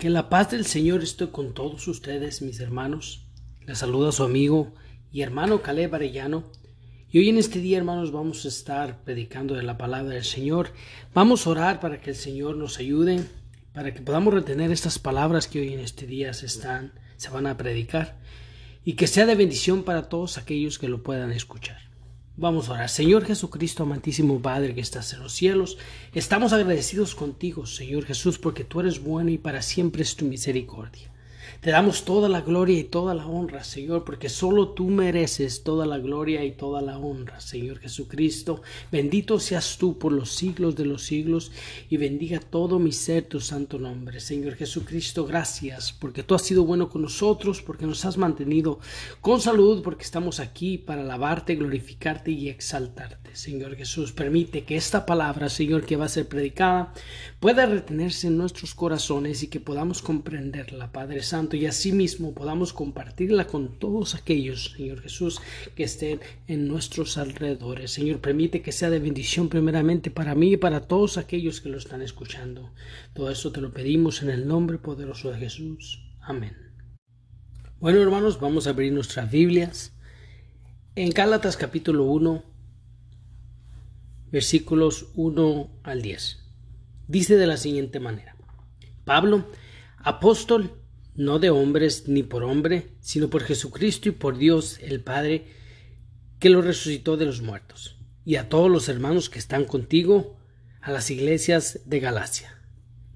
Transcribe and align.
Que 0.00 0.08
la 0.08 0.30
paz 0.30 0.50
del 0.50 0.64
Señor 0.64 1.02
esté 1.02 1.28
con 1.28 1.52
todos 1.52 1.86
ustedes, 1.86 2.40
mis 2.40 2.58
hermanos. 2.60 3.26
Les 3.66 3.76
saluda 3.76 4.12
su 4.12 4.22
amigo 4.22 4.72
y 5.12 5.20
hermano 5.20 5.60
Caleb 5.60 5.94
Arellano. 5.94 6.44
Y 7.10 7.18
hoy 7.18 7.28
en 7.28 7.36
este 7.36 7.58
día, 7.58 7.76
hermanos, 7.76 8.10
vamos 8.10 8.46
a 8.46 8.48
estar 8.48 9.04
predicando 9.04 9.54
de 9.54 9.62
la 9.62 9.76
palabra 9.76 10.14
del 10.14 10.24
Señor. 10.24 10.72
Vamos 11.12 11.46
a 11.46 11.50
orar 11.50 11.80
para 11.80 12.00
que 12.00 12.10
el 12.10 12.16
Señor 12.16 12.56
nos 12.56 12.78
ayude, 12.78 13.26
para 13.74 13.92
que 13.92 14.00
podamos 14.00 14.32
retener 14.32 14.72
estas 14.72 14.98
palabras 14.98 15.46
que 15.46 15.60
hoy 15.60 15.74
en 15.74 15.80
este 15.80 16.06
día 16.06 16.32
se 16.32 16.46
están, 16.46 16.94
se 17.18 17.28
van 17.28 17.46
a 17.46 17.58
predicar, 17.58 18.18
y 18.86 18.94
que 18.94 19.06
sea 19.06 19.26
de 19.26 19.34
bendición 19.34 19.82
para 19.82 20.08
todos 20.08 20.38
aquellos 20.38 20.78
que 20.78 20.88
lo 20.88 21.02
puedan 21.02 21.30
escuchar. 21.30 21.89
Vamos 22.40 22.70
a 22.70 22.72
orar. 22.72 22.88
Señor 22.88 23.26
Jesucristo, 23.26 23.82
amantísimo 23.82 24.40
Padre 24.40 24.74
que 24.74 24.80
estás 24.80 25.12
en 25.12 25.20
los 25.20 25.34
cielos, 25.34 25.76
estamos 26.14 26.54
agradecidos 26.54 27.14
contigo, 27.14 27.66
Señor 27.66 28.06
Jesús, 28.06 28.38
porque 28.38 28.64
tú 28.64 28.80
eres 28.80 29.04
bueno 29.04 29.28
y 29.28 29.36
para 29.36 29.60
siempre 29.60 30.00
es 30.00 30.16
tu 30.16 30.24
misericordia. 30.24 31.10
Te 31.60 31.72
damos 31.72 32.06
toda 32.06 32.30
la 32.30 32.40
gloria 32.40 32.78
y 32.78 32.84
toda 32.84 33.12
la 33.12 33.26
honra, 33.26 33.64
Señor, 33.64 34.02
porque 34.02 34.30
solo 34.30 34.70
tú 34.70 34.88
mereces 34.88 35.62
toda 35.62 35.84
la 35.84 35.98
gloria 35.98 36.42
y 36.42 36.52
toda 36.52 36.80
la 36.80 36.96
honra, 36.96 37.38
Señor 37.38 37.80
Jesucristo. 37.80 38.62
Bendito 38.90 39.38
seas 39.38 39.76
tú 39.76 39.98
por 39.98 40.10
los 40.10 40.30
siglos 40.30 40.74
de 40.74 40.86
los 40.86 41.02
siglos 41.02 41.52
y 41.90 41.98
bendiga 41.98 42.40
todo 42.40 42.78
mi 42.78 42.92
ser 42.92 43.24
tu 43.24 43.40
santo 43.40 43.78
nombre. 43.78 44.20
Señor 44.20 44.54
Jesucristo, 44.54 45.26
gracias 45.26 45.92
porque 45.92 46.22
tú 46.22 46.34
has 46.34 46.40
sido 46.40 46.64
bueno 46.64 46.88
con 46.88 47.02
nosotros, 47.02 47.60
porque 47.60 47.84
nos 47.84 48.06
has 48.06 48.16
mantenido 48.16 48.78
con 49.20 49.38
salud, 49.42 49.82
porque 49.82 50.04
estamos 50.04 50.40
aquí 50.40 50.78
para 50.78 51.02
alabarte, 51.02 51.56
glorificarte 51.56 52.30
y 52.30 52.48
exaltarte. 52.48 53.36
Señor 53.36 53.76
Jesús, 53.76 54.12
permite 54.12 54.64
que 54.64 54.76
esta 54.76 55.04
palabra, 55.04 55.50
Señor, 55.50 55.84
que 55.84 55.96
va 55.96 56.06
a 56.06 56.08
ser 56.08 56.26
predicada, 56.26 56.94
pueda 57.38 57.66
retenerse 57.66 58.28
en 58.28 58.38
nuestros 58.38 58.74
corazones 58.74 59.42
y 59.42 59.48
que 59.48 59.60
podamos 59.60 60.00
comprenderla, 60.00 60.90
Padre 60.90 61.22
Santo 61.22 61.49
y 61.56 61.66
asimismo 61.66 62.34
podamos 62.34 62.72
compartirla 62.72 63.46
con 63.46 63.78
todos 63.78 64.14
aquellos, 64.14 64.72
Señor 64.76 65.00
Jesús, 65.00 65.40
que 65.74 65.84
estén 65.84 66.20
en 66.46 66.68
nuestros 66.68 67.18
alrededores. 67.18 67.90
Señor, 67.92 68.20
permite 68.20 68.62
que 68.62 68.72
sea 68.72 68.90
de 68.90 68.98
bendición 68.98 69.48
primeramente 69.48 70.10
para 70.10 70.34
mí 70.34 70.52
y 70.52 70.56
para 70.56 70.86
todos 70.86 71.18
aquellos 71.18 71.60
que 71.60 71.68
lo 71.68 71.78
están 71.78 72.02
escuchando. 72.02 72.72
Todo 73.14 73.30
eso 73.30 73.52
te 73.52 73.60
lo 73.60 73.72
pedimos 73.72 74.22
en 74.22 74.30
el 74.30 74.46
nombre 74.46 74.78
poderoso 74.78 75.30
de 75.30 75.38
Jesús. 75.38 76.02
Amén. 76.20 76.56
Bueno, 77.78 78.00
hermanos, 78.00 78.40
vamos 78.40 78.66
a 78.66 78.70
abrir 78.70 78.92
nuestras 78.92 79.30
Biblias 79.30 79.92
en 80.96 81.10
Gálatas 81.10 81.56
capítulo 81.56 82.04
1, 82.04 82.42
versículos 84.30 85.08
1 85.14 85.70
al 85.82 86.02
10. 86.02 86.38
Dice 87.08 87.36
de 87.36 87.46
la 87.46 87.56
siguiente 87.56 88.00
manera: 88.00 88.36
Pablo, 89.04 89.46
apóstol 89.96 90.79
no 91.20 91.38
de 91.38 91.50
hombres 91.50 92.08
ni 92.08 92.22
por 92.22 92.44
hombre, 92.44 92.92
sino 93.00 93.28
por 93.28 93.42
Jesucristo 93.42 94.08
y 94.08 94.12
por 94.12 94.38
Dios 94.38 94.78
el 94.80 95.00
Padre, 95.00 95.44
que 96.38 96.48
lo 96.48 96.62
resucitó 96.62 97.18
de 97.18 97.26
los 97.26 97.42
muertos, 97.42 97.98
y 98.24 98.36
a 98.36 98.48
todos 98.48 98.70
los 98.70 98.88
hermanos 98.88 99.28
que 99.28 99.38
están 99.38 99.66
contigo, 99.66 100.38
a 100.80 100.90
las 100.90 101.10
iglesias 101.10 101.80
de 101.84 102.00
Galacia. 102.00 102.59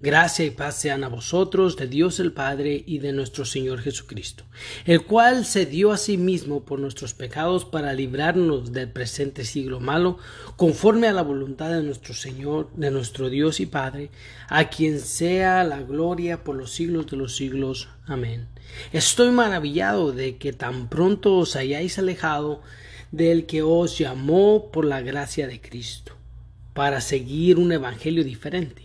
Gracia 0.05 0.45
y 0.45 0.51
paz 0.51 0.75
sean 0.75 1.03
a 1.03 1.09
vosotros, 1.09 1.79
de 1.79 1.87
Dios 1.87 2.21
el 2.21 2.31
Padre 2.31 2.85
y 2.87 2.99
de 2.99 3.15
nuestro 3.15 3.47
Señor 3.47 3.81
Jesucristo, 3.81 4.45
el 4.85 5.07
cual 5.07 5.47
se 5.47 5.65
dio 5.65 5.93
a 5.93 5.97
sí 5.97 6.19
mismo 6.19 6.67
por 6.67 6.79
nuestros 6.79 7.15
pecados 7.15 7.65
para 7.65 7.95
librarnos 7.95 8.75
del 8.75 8.91
presente 8.91 9.47
siglo 9.47 9.81
malo, 9.81 10.19
conforme 10.57 11.09
a 11.09 11.15
la 11.15 11.23
voluntad 11.23 11.71
de 11.71 11.83
nuestro 11.83 12.13
Señor, 12.13 12.69
de 12.77 12.91
nuestro 12.91 13.31
Dios 13.31 13.61
y 13.61 13.65
Padre, 13.65 14.11
a 14.51 14.69
quien 14.69 15.01
sea 15.01 15.65
la 15.65 15.81
gloria 15.81 16.45
por 16.45 16.57
los 16.57 16.71
siglos 16.71 17.07
de 17.07 17.17
los 17.17 17.35
siglos. 17.35 17.89
Amén. 18.05 18.47
Estoy 18.93 19.31
maravillado 19.31 20.13
de 20.13 20.37
que 20.37 20.53
tan 20.53 20.91
pronto 20.91 21.39
os 21.39 21.57
hayáis 21.57 21.99
alejado 21.99 22.61
del 23.11 23.47
que 23.47 23.63
os 23.63 23.97
llamó 23.97 24.71
por 24.71 24.85
la 24.85 25.01
gracia 25.01 25.47
de 25.47 25.63
Cristo, 25.63 26.13
para 26.75 27.01
seguir 27.01 27.57
un 27.59 27.73
evangelio 27.73 28.23
diferente 28.23 28.85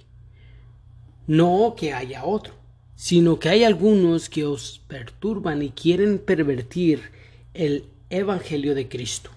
no 1.29 1.75
que 1.77 1.93
haya 1.93 2.25
otro, 2.25 2.55
sino 2.95 3.37
que 3.37 3.49
hay 3.49 3.63
algunos 3.63 4.29
que 4.29 4.45
os 4.45 4.81
perturban 4.87 5.61
y 5.61 5.69
quieren 5.69 6.17
pervertir 6.17 7.11
el 7.53 7.85
Evangelio 8.09 8.73
de 8.73 8.89
Cristo. 8.89 9.29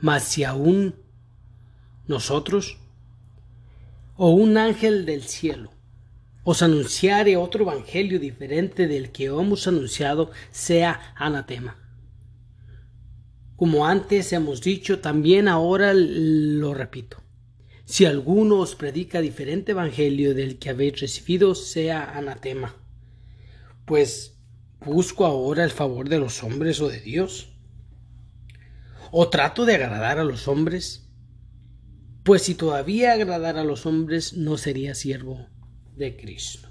Mas 0.00 0.24
si 0.24 0.42
aún 0.42 0.94
nosotros 2.06 2.78
o 4.16 4.30
un 4.30 4.56
ángel 4.56 5.04
del 5.04 5.24
cielo 5.24 5.70
os 6.44 6.62
anunciare 6.62 7.36
otro 7.36 7.64
evangelio 7.64 8.18
diferente 8.18 8.88
del 8.88 9.12
que 9.12 9.26
hemos 9.26 9.68
anunciado, 9.68 10.30
sea 10.50 11.12
anatema. 11.14 11.76
Como 13.56 13.86
antes 13.86 14.32
hemos 14.32 14.62
dicho, 14.62 15.00
también 15.00 15.46
ahora 15.46 15.92
lo 15.94 16.72
repito. 16.72 17.21
Si 17.92 18.06
alguno 18.06 18.60
os 18.60 18.74
predica 18.74 19.20
diferente 19.20 19.72
evangelio 19.72 20.32
del 20.32 20.58
que 20.58 20.70
habéis 20.70 20.98
recibido, 20.98 21.54
sea 21.54 22.16
anatema. 22.16 22.74
Pues 23.84 24.38
busco 24.80 25.26
ahora 25.26 25.62
el 25.62 25.72
favor 25.72 26.08
de 26.08 26.18
los 26.18 26.42
hombres 26.42 26.80
o 26.80 26.88
de 26.88 27.00
Dios. 27.02 27.52
¿O 29.10 29.28
trato 29.28 29.66
de 29.66 29.74
agradar 29.74 30.18
a 30.18 30.24
los 30.24 30.48
hombres? 30.48 31.10
Pues 32.22 32.44
si 32.44 32.54
todavía 32.54 33.12
agradara 33.12 33.60
a 33.60 33.64
los 33.64 33.84
hombres, 33.84 34.32
no 34.38 34.56
sería 34.56 34.94
siervo 34.94 35.46
de 35.94 36.16
Cristo. 36.16 36.70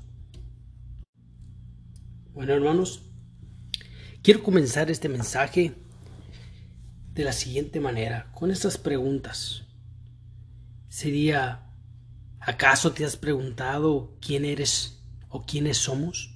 Bueno, 2.33 2.53
hermanos, 2.53 3.11
quiero 4.23 4.41
comenzar 4.41 4.89
este 4.89 5.07
mensaje 5.07 5.75
de 7.13 7.23
la 7.23 7.31
siguiente 7.31 7.79
manera, 7.79 8.31
con 8.33 8.49
estas 8.49 8.79
preguntas 8.79 9.67
sería, 10.91 11.73
¿acaso 12.41 12.91
te 12.91 13.05
has 13.05 13.15
preguntado 13.15 14.17
quién 14.19 14.43
eres 14.43 15.01
o 15.29 15.45
quiénes 15.45 15.77
somos? 15.77 16.35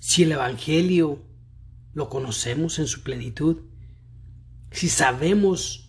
Si 0.00 0.24
el 0.24 0.32
Evangelio 0.32 1.22
lo 1.94 2.08
conocemos 2.08 2.80
en 2.80 2.88
su 2.88 3.04
plenitud, 3.04 3.58
si 4.72 4.88
sabemos 4.88 5.88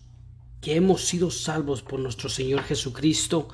que 0.62 0.76
hemos 0.76 1.06
sido 1.06 1.32
salvos 1.32 1.82
por 1.82 2.00
nuestro 2.00 2.30
Señor 2.30 2.62
Jesucristo, 2.62 3.50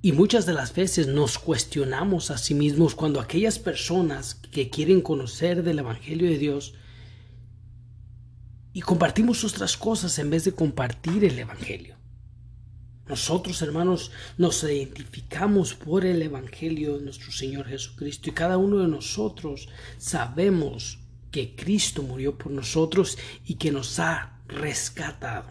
y 0.00 0.12
muchas 0.12 0.46
de 0.46 0.54
las 0.54 0.74
veces 0.74 1.06
nos 1.06 1.38
cuestionamos 1.38 2.30
a 2.30 2.38
sí 2.38 2.54
mismos 2.54 2.94
cuando 2.94 3.20
aquellas 3.20 3.58
personas 3.58 4.34
que 4.34 4.70
quieren 4.70 5.02
conocer 5.02 5.62
del 5.62 5.80
Evangelio 5.80 6.30
de 6.30 6.38
Dios 6.38 6.72
y 8.72 8.80
compartimos 8.80 9.44
otras 9.44 9.76
cosas 9.76 10.18
en 10.18 10.30
vez 10.30 10.44
de 10.44 10.52
compartir 10.52 11.24
el 11.24 11.38
Evangelio. 11.38 11.95
Nosotros, 13.08 13.62
hermanos, 13.62 14.10
nos 14.36 14.64
identificamos 14.64 15.74
por 15.74 16.04
el 16.04 16.22
Evangelio 16.22 16.96
de 16.96 17.04
nuestro 17.04 17.30
Señor 17.30 17.66
Jesucristo 17.66 18.30
y 18.30 18.32
cada 18.32 18.58
uno 18.58 18.78
de 18.78 18.88
nosotros 18.88 19.68
sabemos 19.96 20.98
que 21.30 21.54
Cristo 21.54 22.02
murió 22.02 22.36
por 22.36 22.50
nosotros 22.50 23.16
y 23.44 23.54
que 23.54 23.70
nos 23.70 24.00
ha 24.00 24.40
rescatado. 24.48 25.48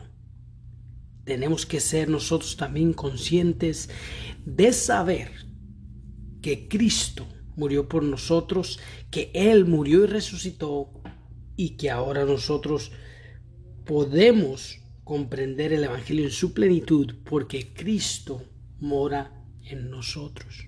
Tenemos 1.23 1.65
que 1.65 1.79
ser 1.79 2.09
nosotros 2.09 2.57
también 2.57 2.91
conscientes 2.91 3.89
de 4.45 4.73
saber 4.73 5.31
que 6.41 6.67
Cristo 6.67 7.25
murió 7.55 7.87
por 7.87 8.03
nosotros, 8.03 8.79
que 9.09 9.31
Él 9.33 9.65
murió 9.65 10.03
y 10.03 10.07
resucitó 10.07 10.91
y 11.55 11.77
que 11.77 11.89
ahora 11.89 12.25
nosotros 12.25 12.91
podemos 13.85 14.79
comprender 15.05 15.71
el 15.71 15.85
Evangelio 15.85 16.25
en 16.25 16.31
su 16.31 16.53
plenitud 16.53 17.15
porque 17.23 17.73
Cristo 17.73 18.43
mora 18.81 19.31
en 19.63 19.89
nosotros. 19.89 20.67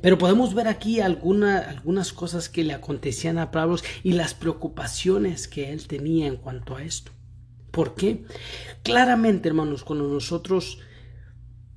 Pero 0.00 0.16
podemos 0.16 0.54
ver 0.54 0.68
aquí 0.68 1.00
algunas 1.00 2.12
cosas 2.12 2.48
que 2.48 2.62
le 2.62 2.72
acontecían 2.72 3.38
a 3.38 3.50
Pablo 3.50 3.76
y 4.04 4.12
las 4.12 4.32
preocupaciones 4.34 5.48
que 5.48 5.72
él 5.72 5.88
tenía 5.88 6.28
en 6.28 6.36
cuanto 6.36 6.76
a 6.76 6.84
esto. 6.84 7.10
¿Por 7.72 7.96
qué? 7.96 8.24
Claramente, 8.84 9.48
hermanos, 9.48 9.82
cuando 9.82 10.06
nosotros 10.06 10.78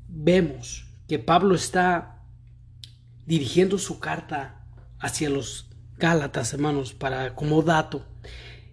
vemos 0.07 0.85
que 1.07 1.17
Pablo 1.17 1.55
está 1.55 2.23
dirigiendo 3.25 3.79
su 3.79 3.99
carta 3.99 4.63
hacia 4.99 5.29
los 5.29 5.65
Gálatas, 5.97 6.53
hermanos, 6.53 6.93
para 6.93 7.35
como 7.35 7.61
dato, 7.61 8.05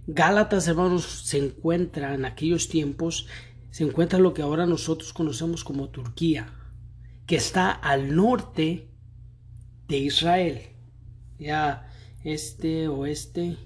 Gálatas, 0.09 0.69
hermanos, 0.69 1.05
se 1.25 1.39
encuentra 1.39 2.15
en 2.15 2.25
aquellos 2.25 2.69
tiempos, 2.69 3.27
se 3.71 3.83
encuentra 3.83 4.21
lo 4.21 4.35
que 4.35 4.43
ahora 4.43 4.65
nosotros 4.65 5.13
conocemos 5.13 5.65
como 5.65 5.89
Turquía, 5.89 6.53
que 7.27 7.35
está 7.35 7.73
al 7.73 8.15
norte 8.15 8.89
de 9.89 9.99
Israel. 9.99 10.61
Ya 11.41 11.93
este, 12.23 12.87
oeste, 12.87 13.57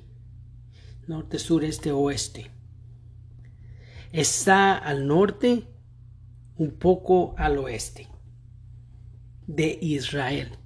norte, 1.06 1.38
sur, 1.38 1.62
este, 1.62 1.92
oeste. 1.92 2.50
Está 4.10 4.78
al 4.78 5.06
norte, 5.06 5.68
un 6.56 6.72
poco 6.72 7.34
al 7.36 7.58
oeste 7.58 8.08
de 9.46 9.78
Israel. 9.80 10.56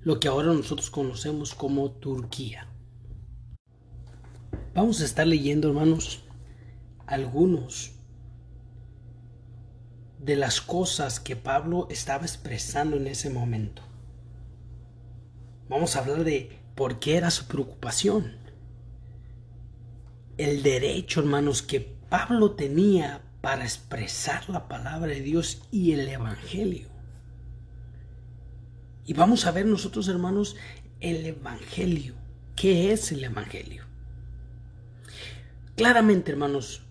lo 0.00 0.20
que 0.20 0.28
ahora 0.28 0.54
nosotros 0.54 0.88
conocemos 0.90 1.54
como 1.54 1.90
Turquía. 1.90 2.67
Vamos 4.74 5.00
a 5.00 5.04
estar 5.04 5.26
leyendo, 5.26 5.68
hermanos, 5.68 6.22
algunos 7.06 7.92
de 10.18 10.36
las 10.36 10.60
cosas 10.60 11.20
que 11.20 11.36
Pablo 11.36 11.86
estaba 11.90 12.24
expresando 12.24 12.96
en 12.96 13.06
ese 13.06 13.30
momento. 13.30 13.82
Vamos 15.68 15.96
a 15.96 16.00
hablar 16.00 16.24
de 16.24 16.58
por 16.74 16.98
qué 16.98 17.16
era 17.16 17.30
su 17.30 17.46
preocupación. 17.46 18.36
El 20.36 20.62
derecho, 20.62 21.20
hermanos, 21.20 21.62
que 21.62 21.80
Pablo 21.80 22.52
tenía 22.52 23.22
para 23.40 23.64
expresar 23.64 24.48
la 24.48 24.68
palabra 24.68 25.08
de 25.08 25.20
Dios 25.20 25.62
y 25.70 25.92
el 25.92 26.08
Evangelio. 26.08 26.88
Y 29.04 29.14
vamos 29.14 29.46
a 29.46 29.50
ver 29.50 29.66
nosotros, 29.66 30.08
hermanos, 30.08 30.56
el 31.00 31.24
Evangelio. 31.26 32.14
¿Qué 32.54 32.92
es 32.92 33.10
el 33.12 33.24
Evangelio? 33.24 33.87
Claramente, 35.78 36.32
hermanos, 36.32 36.82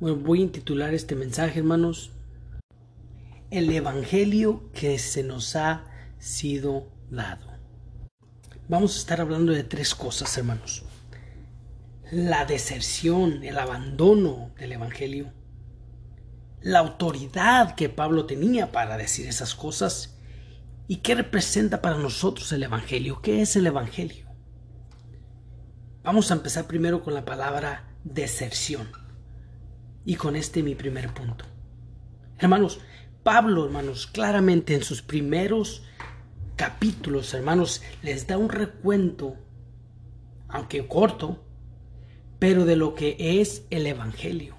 voy 0.00 0.38
a 0.38 0.44
intitular 0.44 0.94
este 0.94 1.14
mensaje, 1.14 1.58
hermanos, 1.58 2.12
el 3.50 3.70
Evangelio 3.70 4.72
que 4.72 4.98
se 4.98 5.22
nos 5.22 5.54
ha 5.54 5.84
sido 6.18 6.88
dado. 7.10 7.46
Vamos 8.70 8.96
a 8.96 9.00
estar 9.00 9.20
hablando 9.20 9.52
de 9.52 9.64
tres 9.64 9.94
cosas, 9.94 10.34
hermanos. 10.38 10.82
La 12.10 12.46
deserción, 12.46 13.42
el 13.42 13.58
abandono 13.58 14.50
del 14.56 14.72
Evangelio, 14.72 15.30
la 16.62 16.78
autoridad 16.78 17.74
que 17.74 17.90
Pablo 17.90 18.24
tenía 18.24 18.72
para 18.72 18.96
decir 18.96 19.26
esas 19.26 19.54
cosas 19.54 20.16
y 20.88 20.96
qué 21.02 21.16
representa 21.16 21.82
para 21.82 21.98
nosotros 21.98 22.50
el 22.52 22.62
Evangelio. 22.62 23.20
¿Qué 23.20 23.42
es 23.42 23.56
el 23.56 23.66
Evangelio? 23.66 24.24
Vamos 26.02 26.30
a 26.30 26.34
empezar 26.34 26.66
primero 26.66 27.02
con 27.02 27.12
la 27.12 27.26
palabra 27.26 27.91
deserción. 28.04 28.88
Y 30.04 30.16
con 30.16 30.36
este 30.36 30.62
mi 30.62 30.74
primer 30.74 31.12
punto. 31.14 31.44
Hermanos, 32.38 32.80
Pablo, 33.22 33.64
hermanos, 33.64 34.06
claramente 34.06 34.74
en 34.74 34.82
sus 34.82 35.00
primeros 35.02 35.84
capítulos, 36.56 37.32
hermanos, 37.34 37.82
les 38.02 38.26
da 38.26 38.36
un 38.36 38.48
recuento, 38.48 39.36
aunque 40.48 40.86
corto, 40.88 41.44
pero 42.38 42.64
de 42.64 42.74
lo 42.74 42.94
que 42.96 43.16
es 43.40 43.62
el 43.70 43.86
Evangelio. 43.86 44.56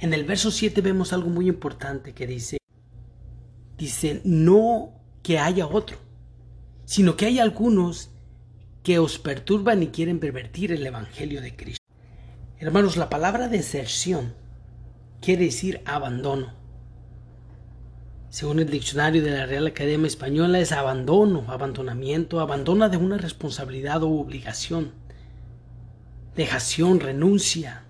En 0.00 0.12
el 0.12 0.24
verso 0.24 0.50
7 0.50 0.82
vemos 0.82 1.14
algo 1.14 1.30
muy 1.30 1.48
importante 1.48 2.12
que 2.12 2.26
dice, 2.26 2.58
dice, 3.78 4.20
no 4.24 4.92
que 5.22 5.38
haya 5.38 5.66
otro, 5.66 5.96
sino 6.84 7.16
que 7.16 7.26
hay 7.26 7.38
algunos 7.38 8.10
que 8.82 8.98
os 8.98 9.18
perturban 9.18 9.82
y 9.82 9.88
quieren 9.88 10.20
pervertir 10.20 10.72
el 10.72 10.86
Evangelio 10.86 11.40
de 11.40 11.56
Cristo. 11.56 11.83
Hermanos, 12.60 12.96
la 12.96 13.10
palabra 13.10 13.48
deserción 13.48 14.32
quiere 15.20 15.46
decir 15.46 15.82
abandono. 15.86 16.52
Según 18.28 18.60
el 18.60 18.70
diccionario 18.70 19.22
de 19.24 19.32
la 19.32 19.46
Real 19.46 19.66
Academia 19.66 20.06
Española, 20.06 20.60
es 20.60 20.70
abandono, 20.70 21.44
abandonamiento, 21.48 22.38
abandona 22.38 22.88
de 22.88 22.96
una 22.96 23.18
responsabilidad 23.18 24.04
o 24.04 24.10
obligación, 24.10 24.92
dejación, 26.36 27.00
renuncia, 27.00 27.82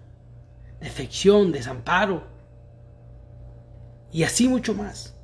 defección, 0.81 1.52
desamparo, 1.52 2.26
y 4.12 4.22
así 4.22 4.49
mucho 4.49 4.75
más. 4.75 5.14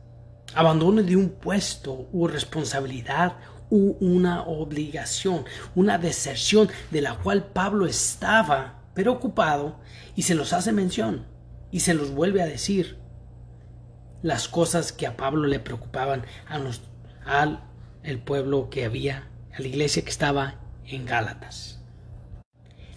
Abandono 0.55 1.03
de 1.03 1.17
un 1.17 1.31
puesto 1.31 2.09
u 2.13 2.27
responsabilidad 2.27 3.37
u 3.71 3.97
una 4.01 4.43
obligación, 4.43 5.45
una 5.75 5.97
deserción 5.97 6.69
de 6.91 7.01
la 7.01 7.15
cual 7.17 7.47
Pablo 7.47 7.87
estaba 7.87 8.80
preocupado 8.95 9.81
y 10.17 10.23
se 10.23 10.35
los 10.35 10.53
hace 10.53 10.73
mención 10.73 11.27
y 11.71 11.81
se 11.81 11.95
los 11.95 12.11
vuelve 12.11 12.43
a 12.43 12.47
decir 12.47 12.99
las 14.23 14.49
cosas 14.49 14.93
que 14.93 15.07
a 15.07 15.17
Pablo 15.17 15.47
le 15.47 15.61
preocupaban 15.61 16.25
a 16.47 16.61
al 17.25 17.63
el 18.03 18.19
pueblo 18.19 18.71
que 18.71 18.85
había, 18.85 19.29
a 19.57 19.61
la 19.61 19.69
iglesia 19.69 20.03
que 20.03 20.11
estaba 20.11 20.61
en 20.87 21.07
Gálatas. 21.07 21.81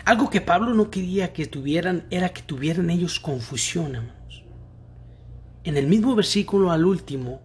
Algo 0.06 0.30
que 0.30 0.42
Pablo 0.42 0.74
no 0.74 0.90
quería 0.90 1.34
que 1.34 1.45
tuvieran 1.45 2.07
era 2.10 2.30
que 2.30 2.42
tuvieran 2.42 2.89
ellos 2.89 3.19
confusión, 3.19 3.96
hermanos. 3.96 4.44
En 5.63 5.78
el 5.78 5.88
mismo 5.88 6.16
versículo 6.16 6.72
al 6.72 6.86
último, 6.86 7.42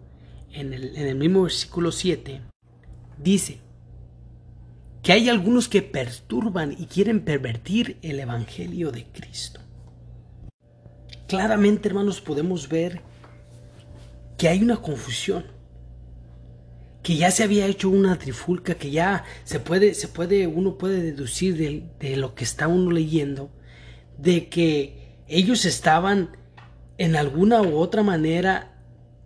en 0.51 0.73
el, 0.73 0.95
en 0.97 1.07
el 1.07 1.15
mismo 1.15 1.43
versículo 1.43 1.91
7, 1.91 2.41
dice 3.17 3.61
que 5.01 5.13
hay 5.13 5.29
algunos 5.29 5.69
que 5.69 5.81
perturban 5.81 6.75
y 6.77 6.85
quieren 6.85 7.21
pervertir 7.21 7.97
el 8.01 8.19
Evangelio 8.19 8.91
de 8.91 9.05
Cristo. 9.05 9.61
Claramente, 11.27 11.87
hermanos, 11.87 12.21
podemos 12.21 12.67
ver 12.67 13.01
que 14.37 14.49
hay 14.49 14.61
una 14.61 14.77
confusión, 14.77 15.45
que 17.03 17.15
ya 17.15 17.31
se 17.31 17.43
había 17.43 17.67
hecho 17.67 17.89
una 17.89 18.17
trifulca, 18.17 18.75
que 18.75 18.91
ya 18.91 19.23
se 19.43 19.59
puede, 19.59 19.93
se 19.93 20.07
puede, 20.07 20.47
uno 20.47 20.77
puede 20.77 21.01
deducir 21.01 21.55
de, 21.55 21.83
de 21.99 22.17
lo 22.17 22.35
que 22.35 22.43
está 22.43 22.67
uno 22.67 22.91
leyendo, 22.91 23.51
de 24.17 24.49
que 24.49 25.15
ellos 25.27 25.65
estaban 25.65 26.35
en 26.97 27.15
alguna 27.15 27.61
u 27.61 27.77
otra 27.77 28.03
manera 28.03 28.78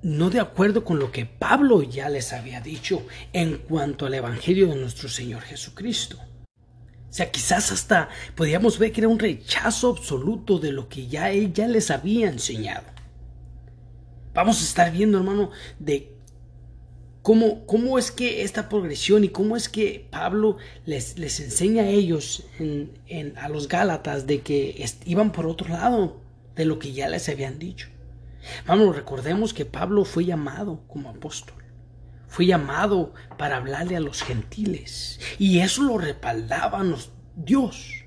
no 0.03 0.29
de 0.29 0.41
acuerdo 0.41 0.83
con 0.83 0.99
lo 0.99 1.11
que 1.11 1.25
Pablo 1.25 1.81
ya 1.81 2.09
les 2.09 2.33
había 2.33 2.59
dicho 2.59 3.05
en 3.31 3.57
cuanto 3.57 4.05
al 4.05 4.13
Evangelio 4.13 4.67
de 4.67 4.75
nuestro 4.75 5.07
Señor 5.07 5.41
Jesucristo. 5.41 6.17
O 6.17 7.15
sea, 7.15 7.31
quizás 7.31 7.71
hasta 7.71 8.09
podíamos 8.35 8.79
ver 8.79 8.91
que 8.91 9.01
era 9.01 9.07
un 9.07 9.19
rechazo 9.19 9.89
absoluto 9.89 10.59
de 10.59 10.71
lo 10.71 10.89
que 10.89 11.07
ya 11.07 11.31
él 11.31 11.53
ya 11.53 11.67
les 11.67 11.89
había 11.89 12.27
enseñado. 12.27 12.83
Vamos 14.33 14.61
a 14.61 14.63
estar 14.63 14.91
viendo, 14.91 15.19
hermano, 15.19 15.51
de 15.79 16.11
cómo, 17.21 17.65
cómo 17.65 17.97
es 17.97 18.11
que 18.11 18.41
esta 18.41 18.67
progresión 18.67 19.23
y 19.23 19.29
cómo 19.29 19.55
es 19.55 19.69
que 19.69 20.07
Pablo 20.09 20.57
les, 20.85 21.17
les 21.19 21.39
enseña 21.39 21.83
a 21.83 21.89
ellos, 21.89 22.45
en, 22.59 23.37
a 23.37 23.47
los 23.47 23.67
Gálatas, 23.67 24.25
de 24.27 24.41
que 24.41 24.83
iban 25.05 25.31
por 25.31 25.45
otro 25.45 25.69
lado 25.69 26.17
de 26.55 26.65
lo 26.65 26.79
que 26.79 26.93
ya 26.93 27.07
les 27.07 27.29
habían 27.29 27.59
dicho. 27.59 27.92
Vamos, 28.67 28.95
recordemos 28.95 29.53
que 29.53 29.65
Pablo 29.65 30.05
fue 30.05 30.25
llamado 30.25 30.81
como 30.87 31.09
apóstol. 31.09 31.63
Fue 32.27 32.45
llamado 32.45 33.13
para 33.37 33.57
hablarle 33.57 33.95
a 33.95 33.99
los 33.99 34.23
gentiles. 34.23 35.19
Y 35.37 35.59
eso 35.59 35.83
lo 35.83 35.97
respaldaba 35.97 36.83
Dios. 37.35 38.03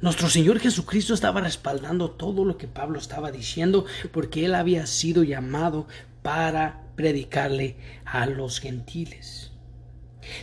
Nuestro 0.00 0.28
Señor 0.28 0.58
Jesucristo 0.58 1.14
estaba 1.14 1.40
respaldando 1.40 2.10
todo 2.10 2.44
lo 2.44 2.58
que 2.58 2.68
Pablo 2.68 2.98
estaba 2.98 3.32
diciendo 3.32 3.86
porque 4.12 4.44
él 4.44 4.54
había 4.54 4.86
sido 4.86 5.22
llamado 5.22 5.86
para 6.22 6.82
predicarle 6.94 7.76
a 8.04 8.26
los 8.26 8.60
gentiles. 8.60 9.53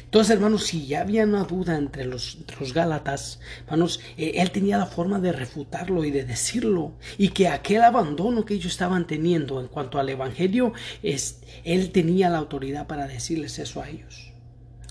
Entonces, 0.03 0.35
hermanos, 0.35 0.65
si 0.65 0.85
ya 0.85 1.01
había 1.01 1.23
una 1.23 1.43
duda 1.43 1.77
entre 1.77 2.05
los, 2.05 2.37
Gálatas, 2.73 3.39
hermanos, 3.65 3.99
eh, 4.17 4.33
él 4.35 4.51
tenía 4.51 4.77
la 4.77 4.85
forma 4.85 5.19
de 5.19 5.31
refutarlo 5.31 6.03
y 6.03 6.11
de 6.11 6.23
decirlo, 6.23 6.93
y 7.17 7.29
que 7.29 7.47
aquel 7.47 7.81
abandono 7.83 8.45
que 8.45 8.53
ellos 8.53 8.71
estaban 8.71 9.07
teniendo 9.07 9.59
en 9.59 9.67
cuanto 9.67 9.99
al 9.99 10.09
Evangelio, 10.09 10.73
es, 11.03 11.41
él 11.63 11.91
tenía 11.91 12.29
la 12.29 12.37
autoridad 12.37 12.87
para 12.87 13.07
decirles 13.07 13.59
eso 13.59 13.81
a 13.81 13.89
ellos. 13.89 14.31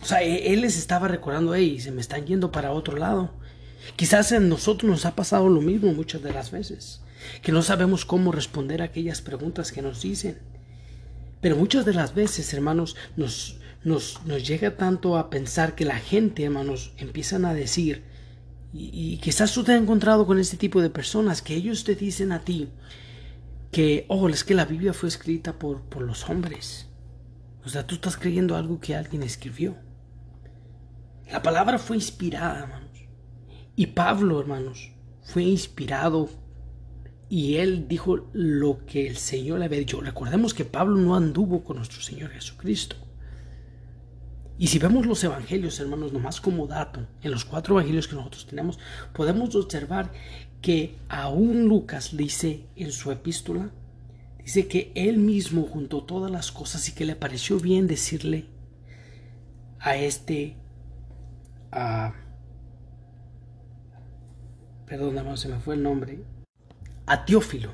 O 0.02 0.04
sea, 0.04 0.22
e, 0.22 0.52
él 0.52 0.62
les 0.62 0.76
estaba 0.76 1.08
recordando, 1.08 1.54
hey, 1.54 1.78
se 1.80 1.92
me 1.92 2.00
están 2.00 2.26
yendo 2.26 2.50
para 2.50 2.72
otro 2.72 2.96
lado. 2.96 3.32
Quizás 3.96 4.32
en 4.32 4.48
nosotros 4.48 4.90
nos 4.90 5.06
ha 5.06 5.14
pasado 5.14 5.48
lo 5.48 5.60
mismo 5.60 5.92
muchas 5.92 6.22
de 6.22 6.32
las 6.32 6.50
veces, 6.50 7.02
que 7.42 7.52
no 7.52 7.62
sabemos 7.62 8.04
cómo 8.04 8.32
responder 8.32 8.82
a 8.82 8.86
aquellas 8.86 9.22
preguntas 9.22 9.72
que 9.72 9.82
nos 9.82 10.02
dicen. 10.02 10.38
Pero 11.40 11.56
muchas 11.56 11.84
de 11.84 11.94
las 11.94 12.14
veces, 12.14 12.52
hermanos, 12.52 12.96
nos, 13.16 13.59
nos, 13.82 14.24
nos 14.26 14.46
llega 14.46 14.76
tanto 14.76 15.16
a 15.16 15.30
pensar 15.30 15.74
que 15.74 15.84
la 15.84 15.98
gente, 15.98 16.44
hermanos, 16.44 16.92
empiezan 16.98 17.44
a 17.44 17.54
decir, 17.54 18.04
y, 18.72 19.16
quizás 19.18 19.52
tú 19.52 19.64
te 19.64 19.72
has 19.72 19.82
encontrado 19.82 20.26
con 20.26 20.38
este 20.38 20.56
tipo 20.56 20.80
de 20.80 20.90
personas, 20.90 21.42
que 21.42 21.54
ellos 21.54 21.84
te 21.84 21.94
dicen 21.94 22.32
a 22.32 22.44
ti 22.44 22.68
que, 23.72 24.04
oh, 24.08 24.28
es 24.28 24.44
que 24.44 24.54
la 24.54 24.64
Biblia 24.64 24.92
fue 24.92 25.08
escrita 25.08 25.58
por, 25.58 25.82
por 25.82 26.02
los 26.02 26.28
hombres. 26.28 26.86
O 27.64 27.68
sea, 27.68 27.86
tú 27.86 27.96
estás 27.96 28.16
creyendo 28.16 28.56
algo 28.56 28.80
que 28.80 28.94
alguien 28.94 29.22
escribió. 29.22 29.76
La 31.30 31.42
palabra 31.42 31.78
fue 31.78 31.96
inspirada, 31.96 32.60
hermano. 32.60 32.90
Y 33.76 33.86
Pablo, 33.86 34.40
hermanos, 34.40 34.92
fue 35.22 35.42
inspirado 35.44 36.28
y 37.30 37.56
él 37.56 37.86
dijo 37.88 38.28
lo 38.32 38.84
que 38.84 39.06
el 39.06 39.16
Señor 39.16 39.60
le 39.60 39.64
había 39.64 39.78
dicho. 39.78 40.00
Recordemos 40.00 40.52
que 40.52 40.64
Pablo 40.64 40.96
no 40.96 41.14
anduvo 41.14 41.64
con 41.64 41.76
nuestro 41.76 42.02
Señor 42.02 42.30
Jesucristo. 42.30 42.96
Y 44.60 44.66
si 44.66 44.78
vemos 44.78 45.06
los 45.06 45.24
evangelios, 45.24 45.80
hermanos, 45.80 46.12
nomás 46.12 46.38
como 46.38 46.66
dato, 46.66 47.06
en 47.22 47.30
los 47.30 47.46
cuatro 47.46 47.76
evangelios 47.76 48.06
que 48.06 48.14
nosotros 48.14 48.46
tenemos, 48.46 48.78
podemos 49.14 49.56
observar 49.56 50.12
que 50.60 50.98
aún 51.08 51.64
Lucas 51.64 52.14
dice 52.14 52.66
en 52.76 52.92
su 52.92 53.10
epístola, 53.10 53.70
dice 54.44 54.68
que 54.68 54.92
él 54.94 55.16
mismo 55.16 55.62
juntó 55.62 56.02
todas 56.02 56.30
las 56.30 56.52
cosas 56.52 56.86
y 56.90 56.92
que 56.92 57.06
le 57.06 57.16
pareció 57.16 57.58
bien 57.58 57.86
decirle 57.86 58.44
a 59.78 59.96
este 59.96 60.56
a 61.72 62.12
perdón, 64.84 65.14
no 65.14 65.38
se 65.38 65.48
me 65.48 65.58
fue 65.58 65.76
el 65.76 65.82
nombre, 65.82 66.22
a 67.06 67.24
Teófilo. 67.24 67.72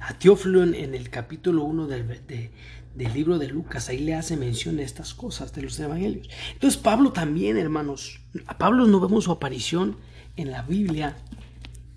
A 0.00 0.14
Teófilo 0.14 0.64
en, 0.64 0.74
el 0.96 1.10
capítulo 1.10 1.62
1 1.62 1.86
del, 1.86 2.50
del 2.94 3.12
libro 3.12 3.38
de 3.38 3.48
Lucas, 3.48 3.88
ahí 3.88 3.98
le 3.98 4.14
hace 4.14 4.36
mención 4.36 4.76
de 4.76 4.82
estas 4.82 5.14
cosas, 5.14 5.52
de 5.52 5.62
los 5.62 5.78
evangelios. 5.78 6.28
Entonces 6.52 6.80
Pablo 6.80 7.12
también, 7.12 7.56
hermanos, 7.56 8.20
a 8.46 8.58
Pablo 8.58 8.86
no 8.86 9.00
vemos 9.00 9.24
su 9.24 9.32
aparición 9.32 9.96
en 10.36 10.50
la 10.50 10.62
Biblia. 10.62 11.16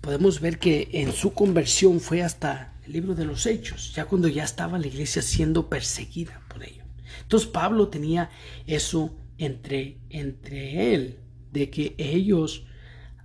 Podemos 0.00 0.40
ver 0.40 0.58
que 0.58 0.88
en 0.92 1.12
su 1.12 1.32
conversión 1.32 2.00
fue 2.00 2.22
hasta 2.22 2.74
el 2.86 2.92
libro 2.92 3.14
de 3.14 3.24
los 3.24 3.46
Hechos, 3.46 3.92
ya 3.94 4.04
cuando 4.04 4.28
ya 4.28 4.44
estaba 4.44 4.78
la 4.78 4.86
iglesia 4.86 5.22
siendo 5.22 5.68
perseguida 5.68 6.42
por 6.48 6.62
ello. 6.62 6.84
Entonces 7.22 7.48
Pablo 7.48 7.88
tenía 7.88 8.30
eso 8.66 9.16
entre, 9.38 9.98
entre 10.10 10.94
él, 10.94 11.18
de 11.52 11.70
que 11.70 11.94
ellos 11.98 12.66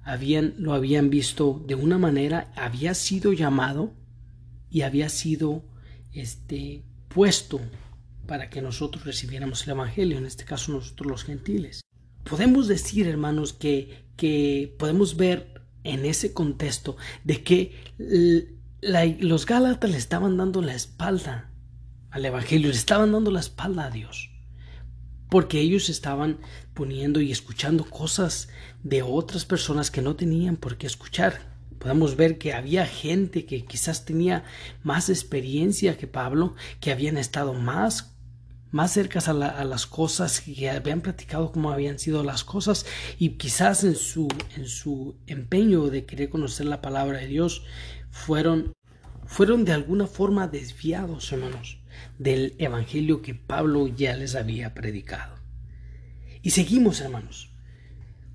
habían, 0.03 0.55
lo 0.57 0.73
habían 0.73 1.09
visto 1.09 1.63
de 1.67 1.75
una 1.75 1.97
manera, 1.97 2.51
había 2.55 2.93
sido 2.93 3.33
llamado 3.33 3.93
y 4.69 4.81
había 4.81 5.09
sido 5.09 5.63
este, 6.13 6.83
puesto 7.09 7.59
para 8.25 8.49
que 8.49 8.61
nosotros 8.61 9.03
recibiéramos 9.05 9.63
el 9.63 9.71
Evangelio, 9.71 10.17
en 10.17 10.25
este 10.25 10.45
caso 10.45 10.71
nosotros 10.71 11.09
los 11.09 11.23
gentiles. 11.23 11.81
Podemos 12.23 12.67
decir, 12.67 13.07
hermanos, 13.07 13.53
que, 13.53 14.05
que 14.15 14.75
podemos 14.77 15.17
ver 15.17 15.61
en 15.83 16.05
ese 16.05 16.33
contexto 16.33 16.95
de 17.23 17.43
que 17.43 17.75
los 19.19 19.45
Gálatas 19.45 19.89
le 19.89 19.97
estaban 19.97 20.37
dando 20.37 20.61
la 20.61 20.75
espalda 20.75 21.51
al 22.11 22.25
Evangelio, 22.25 22.69
le 22.69 22.75
estaban 22.75 23.11
dando 23.11 23.31
la 23.31 23.39
espalda 23.39 23.85
a 23.85 23.91
Dios 23.91 24.29
porque 25.29 25.59
ellos 25.59 25.89
estaban 25.89 26.39
poniendo 26.73 27.21
y 27.21 27.31
escuchando 27.31 27.85
cosas 27.85 28.49
de 28.83 29.03
otras 29.03 29.45
personas 29.45 29.91
que 29.91 30.01
no 30.01 30.15
tenían 30.15 30.57
por 30.57 30.77
qué 30.77 30.87
escuchar. 30.87 31.48
Podemos 31.79 32.15
ver 32.15 32.37
que 32.37 32.53
había 32.53 32.85
gente 32.85 33.45
que 33.45 33.65
quizás 33.65 34.05
tenía 34.05 34.43
más 34.83 35.09
experiencia 35.09 35.97
que 35.97 36.07
Pablo, 36.07 36.55
que 36.79 36.91
habían 36.91 37.17
estado 37.17 37.53
más 37.53 38.15
más 38.71 38.91
cercas 38.91 39.27
a, 39.27 39.33
las 39.33 39.87
cosas, 39.87 40.41
que 40.41 40.69
habían 40.69 41.01
platicado 41.01 41.51
cómo 41.51 41.71
habían 41.71 41.97
sido 41.97 42.23
las 42.23 42.43
cosas 42.43 42.85
y 43.17 43.29
quizás 43.29 43.83
en 43.83 43.95
su, 43.95 44.27
en 44.55 44.67
su 44.67 45.17
empeño 45.25 45.87
de 45.87 46.05
querer 46.05 46.29
conocer 46.29 46.67
la 46.67 46.79
palabra 46.79 47.17
de 47.17 47.25
Dios 47.25 47.63
fueron, 48.11 48.73
fueron 49.25 49.65
de 49.65 49.73
alguna 49.73 50.05
forma 50.05 50.47
desviados, 50.47 51.31
hermanos 51.31 51.79
del 52.17 52.55
Evangelio 52.59 53.21
que 53.21 53.35
Pablo 53.35 53.87
ya 53.87 54.15
les 54.15 54.35
había 54.35 54.73
predicado. 54.73 55.35
Y 56.41 56.51
seguimos, 56.51 57.01
hermanos, 57.01 57.48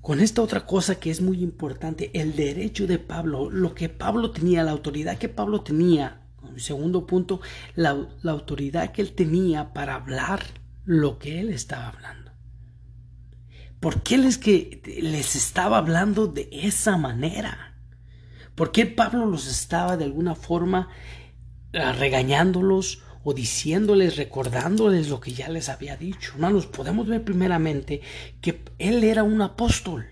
con 0.05 0.19
esta 0.19 0.43
otra 0.43 0.67
cosa 0.67 0.99
que 0.99 1.09
es 1.09 1.19
muy 1.19 1.41
importante, 1.41 2.11
el 2.13 2.35
derecho 2.35 2.85
de 2.85 2.99
Pablo, 2.99 3.49
lo 3.49 3.73
que 3.73 3.89
Pablo 3.89 4.29
tenía, 4.29 4.61
la 4.61 4.69
autoridad 4.69 5.17
que 5.17 5.29
Pablo 5.29 5.61
tenía, 5.61 6.21
en 6.47 6.59
segundo 6.59 7.07
punto, 7.07 7.41
la, 7.73 8.07
la 8.21 8.31
autoridad 8.31 8.91
que 8.91 9.01
él 9.01 9.13
tenía 9.13 9.73
para 9.73 9.95
hablar 9.95 10.43
lo 10.85 11.17
que 11.17 11.39
él 11.39 11.49
estaba 11.49 11.87
hablando. 11.87 12.29
¿Por 13.79 14.03
qué 14.03 14.19
les, 14.19 14.37
que 14.37 14.79
les 15.01 15.35
estaba 15.35 15.79
hablando 15.79 16.27
de 16.27 16.49
esa 16.51 16.97
manera? 16.97 17.73
¿Por 18.53 18.71
qué 18.71 18.85
Pablo 18.85 19.25
los 19.25 19.47
estaba 19.47 19.97
de 19.97 20.03
alguna 20.03 20.35
forma 20.35 20.87
ah, 21.73 21.93
regañándolos 21.93 23.01
o 23.27 23.33
diciéndoles, 23.33 24.17
recordándoles 24.17 25.09
lo 25.09 25.19
que 25.19 25.33
ya 25.33 25.49
les 25.49 25.67
había 25.69 25.97
dicho. 25.97 26.33
Hermanos, 26.35 26.67
podemos 26.67 27.07
ver 27.07 27.23
primeramente 27.23 28.01
que 28.39 28.63
él 28.77 29.03
era 29.03 29.23
un 29.23 29.41
apóstol. 29.41 30.05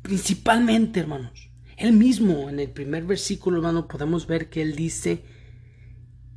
Principalmente, 0.00 0.98
hermanos. 0.98 1.50
Él 1.76 1.92
mismo, 1.92 2.48
en 2.48 2.58
el 2.58 2.70
primer 2.70 3.04
versículo, 3.04 3.58
hermano, 3.58 3.86
podemos 3.86 4.26
ver 4.26 4.48
que 4.48 4.62
él 4.62 4.74
dice 4.74 5.24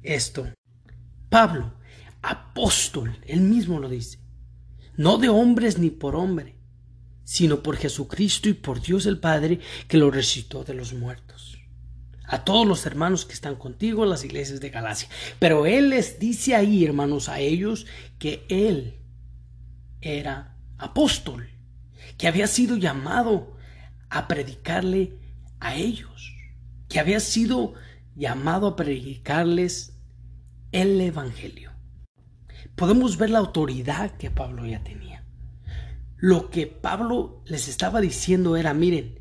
esto. 0.04 0.50
Pablo, 1.30 1.76
apóstol, 2.22 3.18
él 3.26 3.40
mismo 3.40 3.80
lo 3.80 3.88
dice. 3.88 4.20
No 4.98 5.18
de 5.18 5.30
hombres 5.30 5.78
ni 5.78 5.92
por 5.92 6.18
hombre, 6.18 6.58
sino 7.24 7.64
por 7.64 7.78
Jesucristo 7.78 8.50
y 8.50 8.54
por 8.54 8.82
Dios 8.82 9.06
el 9.06 9.22
Padre 9.22 9.62
que 9.88 9.98
lo 9.98 10.12
resucitó 10.12 10.66
de 10.66 10.74
los 10.74 10.94
muertos 10.94 11.59
a 12.30 12.44
todos 12.46 12.66
los 12.66 12.86
hermanos 12.86 13.26
que 13.26 13.34
están 13.34 13.56
contigo 13.56 14.04
en 14.04 14.12
las 14.12 14.24
iglesias 14.24 14.62
de 14.62 14.70
Galacia. 14.70 15.10
Pero 15.40 15.66
Él 15.66 15.90
les 15.90 16.20
dice 16.20 16.56
ahí, 16.56 16.86
hermanos, 16.86 17.28
a 17.28 17.40
ellos 17.40 17.88
que 18.20 18.46
Él 18.50 19.00
era 20.00 20.56
apóstol, 20.78 21.50
que 22.18 22.28
había 22.28 22.46
sido 22.46 22.78
llamado 22.78 23.58
a 24.10 24.28
predicarle 24.28 25.18
a 25.60 25.76
ellos, 25.76 26.36
que 26.88 27.00
había 27.00 27.20
sido 27.20 27.74
llamado 28.16 28.68
a 28.68 28.76
predicarles 28.76 29.94
el 30.72 31.02
Evangelio. 31.02 31.72
Podemos 32.76 33.18
ver 33.18 33.32
la 33.32 33.40
autoridad 33.40 34.12
que 34.18 34.30
Pablo 34.30 34.68
ya 34.68 34.84
tenía. 34.84 35.24
Lo 36.18 36.52
que 36.52 36.68
Pablo 36.68 37.42
les 37.46 37.68
estaba 37.68 38.02
diciendo 38.02 38.56
era, 38.56 38.74
miren, 38.74 39.19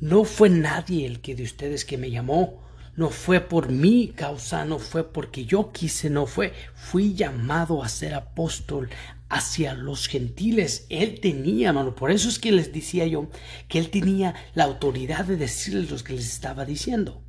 no 0.00 0.24
fue 0.24 0.48
nadie 0.48 1.06
el 1.06 1.20
que 1.20 1.34
de 1.34 1.42
ustedes 1.42 1.84
que 1.84 1.98
me 1.98 2.10
llamó. 2.10 2.62
No 2.94 3.10
fue 3.10 3.40
por 3.40 3.70
mi 3.70 4.08
causa, 4.08 4.64
no 4.64 4.78
fue 4.78 5.12
porque 5.12 5.44
yo 5.44 5.70
quise, 5.72 6.10
no 6.10 6.26
fue. 6.26 6.52
Fui 6.74 7.14
llamado 7.14 7.82
a 7.82 7.88
ser 7.88 8.14
apóstol 8.14 8.90
hacia 9.28 9.74
los 9.74 10.08
gentiles. 10.08 10.86
Él 10.88 11.20
tenía, 11.20 11.72
mano. 11.72 11.94
Por 11.94 12.10
eso 12.10 12.28
es 12.28 12.38
que 12.38 12.52
les 12.52 12.72
decía 12.72 13.06
yo 13.06 13.28
que 13.68 13.78
él 13.78 13.90
tenía 13.90 14.34
la 14.54 14.64
autoridad 14.64 15.24
de 15.24 15.36
decirles 15.36 15.90
lo 15.90 15.98
que 15.98 16.14
les 16.14 16.26
estaba 16.26 16.64
diciendo. 16.64 17.22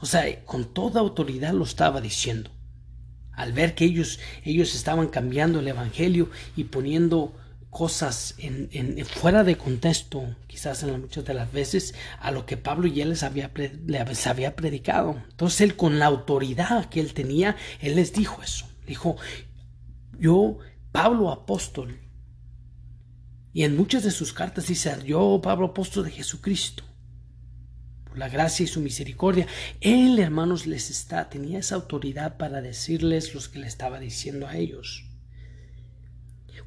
O 0.00 0.06
sea, 0.06 0.44
con 0.44 0.72
toda 0.72 1.00
autoridad 1.00 1.52
lo 1.52 1.64
estaba 1.64 2.00
diciendo. 2.00 2.50
Al 3.32 3.52
ver 3.52 3.74
que 3.74 3.84
ellos, 3.84 4.20
ellos 4.44 4.74
estaban 4.74 5.08
cambiando 5.08 5.60
el 5.60 5.68
evangelio 5.68 6.30
y 6.56 6.64
poniendo 6.64 7.34
cosas 7.70 8.34
en, 8.38 9.04
fuera 9.06 9.44
de 9.44 9.56
contexto, 9.56 10.36
quizás 10.46 10.82
en 10.82 11.00
muchas 11.00 11.24
de 11.24 11.34
las 11.34 11.52
veces, 11.52 11.94
a 12.20 12.30
lo 12.30 12.46
que 12.46 12.56
Pablo 12.56 12.86
ya 12.86 13.04
les 13.04 13.22
había, 13.22 13.50
les 13.54 14.26
había 14.26 14.56
predicado. 14.56 15.22
Entonces 15.30 15.60
él 15.60 15.76
con 15.76 15.98
la 15.98 16.06
autoridad 16.06 16.86
que 16.86 17.00
él 17.00 17.14
tenía, 17.14 17.56
él 17.80 17.96
les 17.96 18.12
dijo 18.12 18.42
eso. 18.42 18.66
Dijo, 18.86 19.16
yo, 20.18 20.58
Pablo 20.92 21.30
apóstol, 21.30 22.00
y 23.52 23.64
en 23.64 23.76
muchas 23.76 24.04
de 24.04 24.10
sus 24.10 24.32
cartas 24.32 24.68
dice, 24.68 24.94
yo, 25.04 25.40
Pablo 25.42 25.66
apóstol 25.66 26.04
de 26.04 26.10
Jesucristo, 26.12 26.84
por 28.04 28.16
la 28.16 28.28
gracia 28.28 28.64
y 28.64 28.66
su 28.66 28.80
misericordia, 28.80 29.46
él, 29.80 30.18
hermanos, 30.18 30.66
les 30.66 30.90
está, 30.90 31.28
tenía 31.28 31.58
esa 31.58 31.74
autoridad 31.74 32.36
para 32.36 32.60
decirles 32.60 33.34
lo 33.34 33.40
que 33.50 33.58
le 33.58 33.66
estaba 33.66 33.98
diciendo 34.00 34.46
a 34.46 34.56
ellos. 34.56 35.07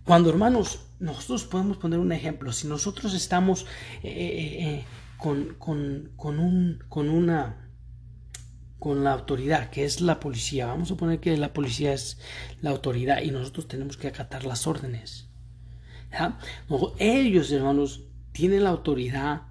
Cuando, 0.05 0.29
hermanos, 0.29 0.87
nosotros 0.99 1.43
podemos 1.45 1.77
poner 1.77 1.99
un 1.99 2.11
ejemplo, 2.11 2.51
si 2.51 2.67
nosotros 2.67 3.13
estamos 3.13 3.65
eh, 4.03 4.09
eh, 4.09 4.63
eh, 4.63 4.85
con, 5.17 5.55
con, 5.55 6.11
con, 6.15 6.39
un, 6.39 6.83
con 6.89 7.09
una 7.09 7.69
con 8.81 9.03
la 9.03 9.11
autoridad, 9.13 9.69
que 9.69 9.85
es 9.85 10.01
la 10.01 10.19
policía. 10.19 10.65
Vamos 10.65 10.89
a 10.89 10.95
poner 10.95 11.19
que 11.19 11.37
la 11.37 11.53
policía 11.53 11.93
es 11.93 12.17
la 12.61 12.71
autoridad 12.71 13.21
y 13.21 13.29
nosotros 13.29 13.67
tenemos 13.67 13.95
que 13.95 14.07
acatar 14.07 14.43
las 14.43 14.65
órdenes. 14.65 15.29
ellos, 16.97 17.51
hermanos, 17.51 18.05
tienen 18.31 18.63
la 18.63 18.71
autoridad 18.71 19.43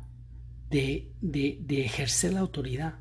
de, 0.69 1.13
de, 1.21 1.59
de, 1.63 1.85
ejercer 1.85 2.33
la 2.33 2.41
autoridad, 2.41 2.95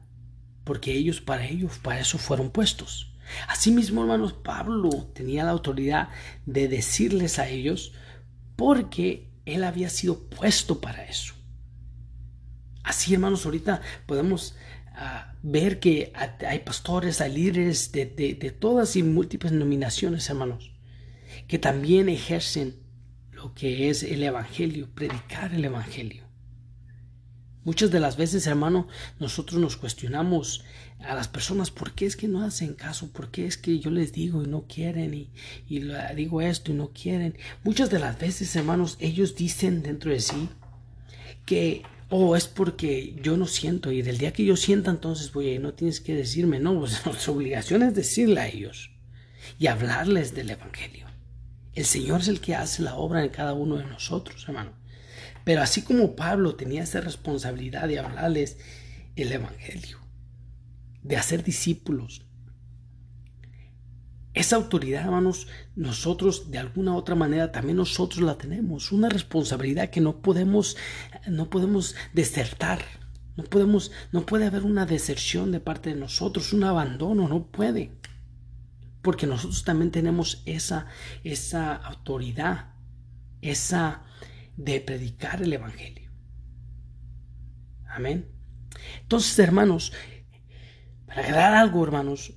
porque 0.65 0.94
ellos, 0.94 1.20
para 1.20 1.48
ellos, 1.48 1.79
para 1.79 2.00
eso 2.00 2.20
fueron 2.20 2.51
puestos. 2.51 3.09
Asimismo, 3.48 4.01
hermanos, 4.01 4.33
Pablo 4.33 4.89
tenía 5.13 5.43
la 5.43 5.51
autoridad 5.51 6.09
de 6.45 6.67
decirles 6.67 7.39
a 7.39 7.48
ellos 7.48 7.93
porque 8.55 9.29
él 9.45 9.63
había 9.63 9.89
sido 9.89 10.29
puesto 10.29 10.81
para 10.81 11.05
eso. 11.05 11.33
Así, 12.83 13.13
hermanos, 13.13 13.45
ahorita 13.45 13.81
podemos 14.05 14.55
ah, 14.95 15.33
ver 15.41 15.79
que 15.79 16.12
hay 16.15 16.59
pastores, 16.59 17.21
hay 17.21 17.33
líderes 17.33 17.91
de, 17.91 18.05
de 18.05 18.51
todas 18.51 18.95
y 18.95 19.03
múltiples 19.03 19.51
denominaciones, 19.51 20.29
hermanos, 20.29 20.71
que 21.48 21.59
también 21.59 22.09
ejercen 22.09 22.75
lo 23.31 23.53
que 23.53 23.89
es 23.89 24.03
el 24.03 24.24
Evangelio, 24.24 24.89
predicar 24.93 25.53
el 25.53 25.65
Evangelio. 25.65 26.28
Muchas 27.66 27.92
de 27.92 28.00
las 28.00 28.16
veces, 28.16 28.48
hermano, 28.48 28.88
nosotros 29.20 29.60
nos 29.60 29.75
cuestionamos 29.75 30.63
a 31.00 31.13
las 31.13 31.28
personas 31.28 31.72
por 31.72 31.94
qué 31.94 32.06
es 32.06 32.16
que 32.16 32.28
no 32.28 32.44
hacen 32.44 32.74
caso, 32.74 33.12
por 33.12 33.32
qué 33.32 33.46
es 33.46 33.58
que 33.58 33.80
yo 33.80 33.92
les 33.92 34.13
digo 34.13 34.44
y 34.44 34.48
no 34.48 34.66
quieren 34.68 35.13
y, 35.13 35.30
digo 36.16 36.42
esto 36.42 36.72
y 36.72 36.75
no 36.75 36.92
quieren. 36.92 37.38
Muchas 37.63 37.89
de 37.89 38.00
las 38.00 38.18
veces, 38.18 38.56
hermanos, 38.56 38.98
ellos 39.00 39.36
dicen 39.36 39.84
dentro 39.84 40.12
de 40.12 40.22
sí 40.22 40.50
que, 41.46 41.84
oh, 42.10 42.38
es 42.38 42.48
porque 42.48 43.16
yo 43.22 43.36
no 43.36 43.46
siento 43.46 43.92
y 43.92 44.01
del 44.01 44.18
día 44.18 44.34
que 44.34 44.46
yo 44.46 44.56
sienta 44.56 44.92
entonces 44.92 45.34
voy 45.34 45.48
a 45.50 45.54
ir, 45.54 45.62
no 45.62 45.74
tienes 45.74 46.00
que 46.00 46.16
decirme, 46.16 46.60
no, 46.60 46.80
pues 46.80 47.01
nuestra 47.06 47.34
obligación 47.34 47.84
es 47.84 47.94
decirle 47.94 48.39
a 48.39 48.48
ellos. 48.48 48.92
y 49.58 49.68
hablarles 49.68 50.34
del 50.34 50.51
Evangelio. 50.51 51.08
El 51.74 51.86
Señor 51.86 52.22
es 52.22 52.28
el 52.30 52.39
que 52.39 52.56
hace 52.56 52.84
la 52.84 52.96
obra 52.96 53.24
en 53.24 53.30
cada 53.30 53.54
uno 53.54 53.78
de 53.78 53.86
nosotros, 53.86 54.46
hermano. 54.48 54.78
Pero 55.50 55.63
así 55.63 55.82
como 55.82 56.15
Pablo 56.15 56.53
tenía 56.53 56.84
esa 56.84 57.01
responsabilidad 57.01 57.88
de 57.88 57.98
hablarles 57.98 58.60
el 59.15 59.32
Evangelio, 59.32 59.98
de 61.01 61.18
hacer 61.18 61.44
discípulos, 61.44 62.22
esa 64.36 64.58
autoridad, 64.58 65.06
hermanos, 65.06 65.48
nosotros 65.75 66.51
de 66.51 66.60
alguna 66.60 66.96
otra 66.96 67.15
manera 67.15 67.51
también 67.51 67.77
nosotros 67.77 68.22
la 68.22 68.38
tenemos, 68.38 68.91
una 68.91 69.10
responsabilidad 69.10 69.89
que 69.89 70.01
no 70.01 70.22
podemos 70.22 70.77
no 71.27 71.50
podemos 71.50 71.96
desertar. 72.13 72.86
No 73.36 73.44
podemos 73.44 73.91
no 74.12 74.27
puede 74.27 74.46
haber 74.46 74.62
una 74.62 74.86
deserción 74.86 75.51
de 75.51 75.60
parte 75.60 75.89
de 75.89 76.00
nosotros, 76.00 76.53
un 76.53 76.63
abandono, 76.63 77.27
no 77.27 77.48
puede. 77.48 77.98
Porque 79.01 79.25
nosotros 79.25 79.63
también 79.63 79.89
tenemos 79.89 80.44
esa 80.46 80.86
esa 81.24 81.74
autoridad, 81.74 82.75
esa 83.41 84.03
de 84.60 84.82
predicar 84.82 85.42
el 85.42 85.54
evangelio. 85.54 86.12
Amén. 87.88 88.30
Entonces, 89.01 89.39
hermanos, 89.39 89.94
para 91.06 91.22
agregar 91.22 91.54
algo, 91.54 91.82
hermanos, 91.82 92.34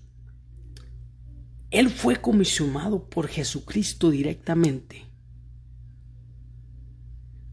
él 1.73 1.91
fue 1.91 2.17
comisionado 2.21 3.09
por 3.09 3.26
Jesucristo 3.26 4.11
directamente. 4.11 5.07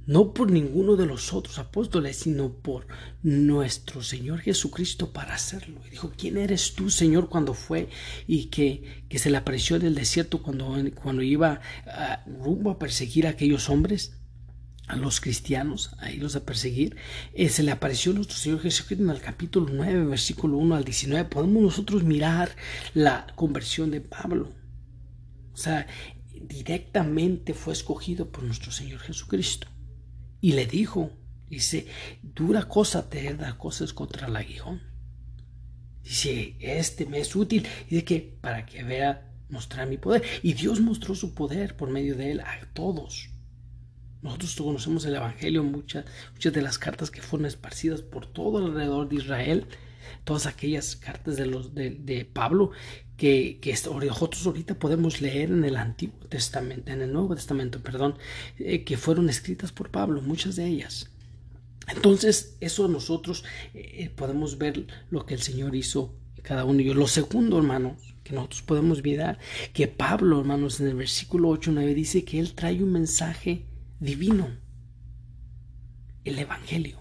No 0.05 0.33
por 0.33 0.51
ninguno 0.51 0.95
de 0.95 1.07
los 1.07 1.33
otros 1.33 1.57
apóstoles, 1.57 2.17
sino 2.17 2.53
por 2.53 2.87
nuestro 3.23 4.03
Señor 4.03 4.39
Jesucristo 4.39 5.13
para 5.13 5.33
hacerlo. 5.33 5.81
Y 5.87 5.91
dijo, 5.91 6.11
¿quién 6.15 6.37
eres 6.37 6.75
tú, 6.75 6.91
Señor, 6.91 7.29
cuando 7.29 7.55
fue 7.55 7.89
y 8.27 8.45
que, 8.45 9.05
que 9.09 9.19
se 9.19 9.31
le 9.31 9.37
apareció 9.37 9.77
en 9.77 9.83
el 9.83 9.95
desierto 9.95 10.43
cuando, 10.43 10.75
cuando 10.95 11.23
iba 11.23 11.61
ah, 11.87 12.23
rumbo 12.27 12.71
a 12.71 12.79
perseguir 12.79 13.25
a 13.25 13.31
aquellos 13.31 13.69
hombres? 13.69 14.18
A 14.89 14.95
los 14.95 15.21
cristianos, 15.21 15.91
a 15.99 16.11
irlos 16.11 16.35
a 16.35 16.43
perseguir, 16.43 16.97
eh, 17.33 17.47
se 17.49 17.61
le 17.61 17.71
apareció 17.71 18.11
nuestro 18.11 18.35
Señor 18.35 18.59
Jesucristo 18.59 19.03
en 19.03 19.11
el 19.11 19.21
capítulo 19.21 19.71
9, 19.71 20.05
versículo 20.05 20.57
1 20.57 20.75
al 20.75 20.83
19. 20.83 21.29
Podemos 21.29 21.61
nosotros 21.61 22.03
mirar 22.03 22.55
la 22.95 23.27
conversión 23.35 23.91
de 23.91 24.01
Pablo. 24.01 24.51
O 25.53 25.57
sea, 25.57 25.85
directamente 26.41 27.53
fue 27.53 27.73
escogido 27.73 28.31
por 28.31 28.43
nuestro 28.43 28.71
Señor 28.71 28.99
Jesucristo. 28.99 29.67
Y 30.41 30.53
le 30.53 30.65
dijo, 30.65 31.11
dice, 31.47 31.85
dura 32.23 32.63
cosa 32.67 33.11
te 33.11 33.31
da 33.35 33.59
cosas 33.59 33.93
contra 33.93 34.25
el 34.25 34.35
aguijón. 34.35 34.81
Dice, 36.03 36.55
este 36.59 37.05
me 37.05 37.19
es 37.19 37.35
útil. 37.35 37.67
De 37.91 38.03
que 38.03 38.39
para 38.41 38.65
que 38.65 38.83
vea 38.83 39.31
mostrar 39.49 39.87
mi 39.87 39.97
poder. 39.97 40.23
Y 40.41 40.53
Dios 40.53 40.81
mostró 40.81 41.13
su 41.13 41.35
poder 41.35 41.75
por 41.75 41.91
medio 41.91 42.15
de 42.15 42.31
él 42.31 42.39
a 42.39 42.57
todos. 42.73 43.29
Nosotros 44.21 44.55
conocemos 44.55 45.05
el 45.05 45.15
Evangelio, 45.15 45.63
muchas, 45.63 46.05
muchas 46.33 46.53
de 46.53 46.61
las 46.61 46.77
cartas 46.77 47.09
que 47.09 47.21
fueron 47.21 47.45
esparcidas 47.45 48.01
por 48.01 48.25
todo 48.25 48.57
alrededor 48.57 49.07
de 49.07 49.15
Israel, 49.15 49.65
todas 50.25 50.45
aquellas 50.45 50.95
cartas 50.95 51.37
de, 51.37 51.45
los, 51.45 51.73
de, 51.73 52.29
Pablo 52.31 52.71
que, 53.15 53.59
que, 53.61 53.71
nosotros 53.71 54.45
ahorita 54.45 54.75
podemos 54.75 55.21
leer 55.21 55.51
en 55.51 55.63
el 55.63 55.77
Antiguo 55.77 56.19
Testamento, 56.27 56.91
en 56.91 57.01
el 57.01 57.13
Nuevo 57.13 57.33
Testamento, 57.35 57.79
perdón, 57.81 58.15
eh, 58.57 58.83
que 58.83 58.97
fueron 58.97 59.29
escritas 59.29 59.71
por 59.71 59.89
Pablo, 59.89 60.21
muchas 60.21 60.57
de 60.57 60.67
ellas. 60.67 61.09
Entonces, 61.87 62.57
eso 62.59 62.87
nosotros 62.87 63.43
eh, 63.73 64.11
podemos 64.15 64.57
ver 64.57 64.85
lo 65.09 65.25
que 65.25 65.33
el 65.33 65.41
Señor 65.41 65.75
hizo 65.75 66.13
cada 66.43 66.65
uno 66.65 66.77
de 66.77 66.83
ellos. 66.83 66.95
Lo 66.95 67.07
segundo, 67.07 67.57
hermanos, 67.57 68.15
que 68.23 68.33
nosotros 68.33 68.61
podemos 68.61 69.01
mirar, 69.01 69.39
que 69.73 69.87
Pablo, 69.87 70.39
hermanos, 70.39 70.79
en 70.79 70.87
el 70.87 70.95
versículo 70.95 71.49
8 71.49 71.71
9 71.73 71.93
dice 71.93 72.23
que 72.25 72.39
él 72.39 72.53
trae 72.53 72.83
un 72.83 72.91
mensaje 72.91 73.65
divino, 73.99 74.49
el 76.23 76.39
Evangelio. 76.39 76.99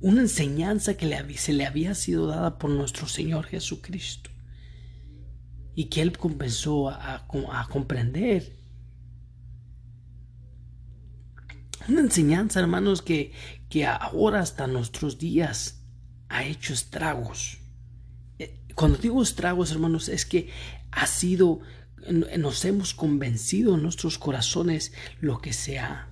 Una 0.00 0.20
enseñanza 0.20 0.96
que 0.96 1.06
se 1.36 1.52
le 1.52 1.66
había 1.66 1.94
sido 1.94 2.26
dada 2.26 2.58
por 2.58 2.70
nuestro 2.70 3.06
Señor 3.06 3.46
Jesucristo 3.46 4.30
y 5.74 5.86
que 5.86 6.02
Él 6.02 6.16
comenzó 6.16 6.88
a, 6.90 7.26
comprender. 7.70 8.56
Una 11.88 12.00
enseñanza, 12.00 12.60
hermanos, 12.60 13.02
que, 13.02 13.32
que 13.68 13.86
ahora 13.86 14.40
hasta 14.40 14.66
nuestros 14.66 15.18
días 15.18 15.82
ha 16.28 16.44
hecho 16.44 16.72
estragos. 16.72 17.58
Eh, 18.38 18.60
cuando 18.74 18.98
digo 18.98 19.22
estragos, 19.22 19.70
hermanos, 19.70 20.08
es 20.08 20.26
que 20.26 20.50
ha 20.90 21.06
sido 21.06 21.60
nos 22.38 22.64
hemos 22.64 22.94
convencido 22.94 23.74
en 23.74 23.82
nuestros 23.82 24.18
corazones 24.18 24.92
lo 25.20 25.38
que 25.38 25.52
sea 25.52 26.10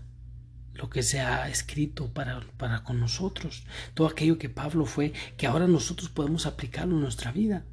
lo 0.75 0.91
que 0.91 1.03
se 1.03 1.21
ha 1.21 1.49
escrito 1.49 2.13
para, 2.13 2.41
para 2.57 2.83
con 2.83 3.01
nosotros, 3.01 3.65
todo 3.95 4.09
aquello 4.09 4.39
que 4.39 4.49
Pablo 4.49 4.87
fue, 4.87 5.13
que 5.37 5.47
ahora 5.47 5.67
nosotros 5.69 6.11
podemos 6.11 6.47
aplicarlo 6.47 6.97
en 6.97 7.03
nuestra 7.03 7.33
vida. 7.33 7.65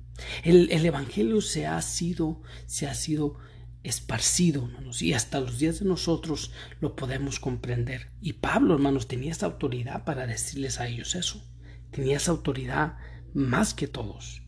El, 0.43 0.71
el 0.71 0.85
Evangelio 0.85 1.41
se 1.41 1.65
ha 1.65 1.81
sido, 1.81 2.41
se 2.67 2.87
ha 2.87 2.93
sido 2.93 3.37
esparcido, 3.83 4.69
y 4.99 5.13
hasta 5.13 5.39
los 5.39 5.57
días 5.57 5.79
de 5.79 5.85
nosotros 5.85 6.51
lo 6.79 6.95
podemos 6.95 7.39
comprender. 7.39 8.11
Y 8.21 8.33
Pablo, 8.33 8.75
hermanos, 8.75 9.07
tenía 9.07 9.31
esa 9.31 9.47
autoridad 9.47 10.03
para 10.03 10.27
decirles 10.27 10.79
a 10.79 10.87
ellos 10.87 11.15
eso. 11.15 11.43
Tenía 11.89 12.17
esa 12.17 12.31
autoridad 12.31 12.97
más 13.33 13.73
que 13.73 13.87
todos. 13.87 14.43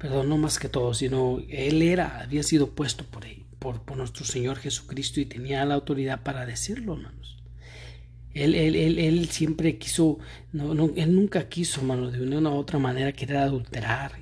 Perdón, 0.00 0.30
no 0.30 0.38
más 0.38 0.58
que 0.58 0.70
todo, 0.70 0.94
sino 0.94 1.40
él 1.50 1.82
era, 1.82 2.20
había 2.20 2.42
sido 2.42 2.70
puesto 2.70 3.04
por, 3.04 3.26
él, 3.26 3.44
por, 3.58 3.96
nuestro 3.98 4.24
Señor 4.24 4.56
Jesucristo 4.56 5.20
y 5.20 5.26
tenía 5.26 5.64
la 5.66 5.74
autoridad 5.74 6.22
para 6.22 6.46
decirlo, 6.46 6.94
hermanos. 6.94 7.36
Él, 8.32 8.54
él, 8.54 8.76
él, 8.76 8.98
él 8.98 9.28
siempre 9.28 9.76
quiso, 9.76 10.18
no, 10.52 10.72
no, 10.72 10.90
él 10.96 11.14
nunca 11.14 11.50
quiso, 11.50 11.80
hermano, 11.80 12.10
de 12.10 12.22
una 12.22 12.48
u 12.48 12.54
otra 12.54 12.78
manera 12.78 13.12
querer 13.12 13.36
adulterar 13.36 14.12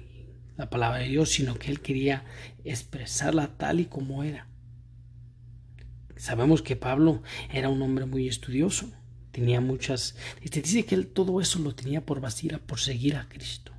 la 0.57 0.69
palabra 0.69 0.99
de 0.99 1.11
Dios, 1.11 1.29
sino 1.29 1.55
que 1.55 1.71
él 1.71 1.81
quería 1.81 2.25
expresarla 2.65 3.57
tal 3.57 3.79
y 3.79 3.85
como 3.85 4.25
era. 4.25 4.49
Sabemos 6.17 6.61
que 6.61 6.75
Pablo 6.75 7.23
era 7.53 7.69
un 7.69 7.81
hombre 7.83 8.05
muy 8.05 8.27
estudioso, 8.27 8.91
tenía 9.31 9.61
muchas, 9.61 10.17
te 10.51 10.61
dice 10.61 10.85
que 10.85 10.97
él 10.97 11.07
todo 11.07 11.41
eso 11.41 11.61
lo 11.61 11.77
tenía 11.77 12.05
por 12.05 12.21
vacía, 12.21 12.59
por 12.59 12.81
seguir 12.81 13.15
a 13.15 13.29
Cristo. 13.29 13.78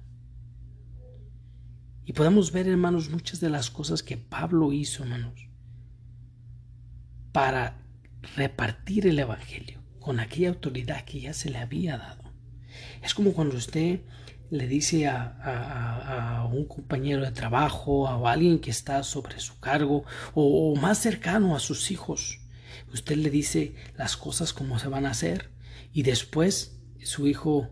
Y 2.10 2.13
podemos 2.13 2.52
ver, 2.52 2.67
hermanos, 2.67 3.12
muchas 3.12 3.39
de 3.39 3.52
las 3.52 3.69
cosas 3.69 4.02
que 4.02 4.17
Pablo 4.17 4.74
hizo, 4.74 5.04
hermanos, 5.04 5.48
para 7.32 7.84
repartir 8.36 9.06
el 9.06 9.19
Evangelio 9.19 9.80
con 10.00 10.19
aquella 10.19 10.50
autoridad 10.50 11.06
que 11.06 11.19
ya 11.19 11.34
se 11.34 11.52
le 11.52 11.60
había 11.60 12.00
dado. 12.00 12.24
Es 13.04 13.13
como 13.13 13.34
cuando 13.34 13.58
usted 13.58 14.02
le 14.50 14.67
dice 14.67 15.08
a, 15.08 16.50
un 16.52 16.65
compañero 16.65 17.22
de 17.22 17.32
trabajo, 17.32 18.08
a 18.08 18.32
alguien 18.32 18.58
que 18.58 18.72
está 18.72 19.04
sobre 19.04 19.39
su 19.39 19.60
cargo, 19.60 20.04
o, 20.34 20.72
o, 20.72 20.76
más 20.78 20.98
cercano 20.98 21.56
a 21.56 21.60
sus 21.60 21.91
hijos, 21.91 22.39
usted 22.91 23.17
le 23.17 23.30
dice 23.30 23.76
las 23.95 24.17
cosas 24.17 24.52
como 24.52 24.80
se 24.80 24.88
van 24.88 25.06
a 25.06 25.12
hacer, 25.12 25.52
y 25.93 26.02
después 26.02 26.76
su 27.04 27.28
hijo 27.28 27.69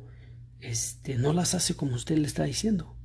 este, 0.60 1.16
no 1.16 1.34
las 1.34 1.56
hace 1.56 1.76
como 1.76 1.96
usted 1.96 2.20
le 2.20 2.28
está 2.28 2.44
diciendo. 2.44 2.97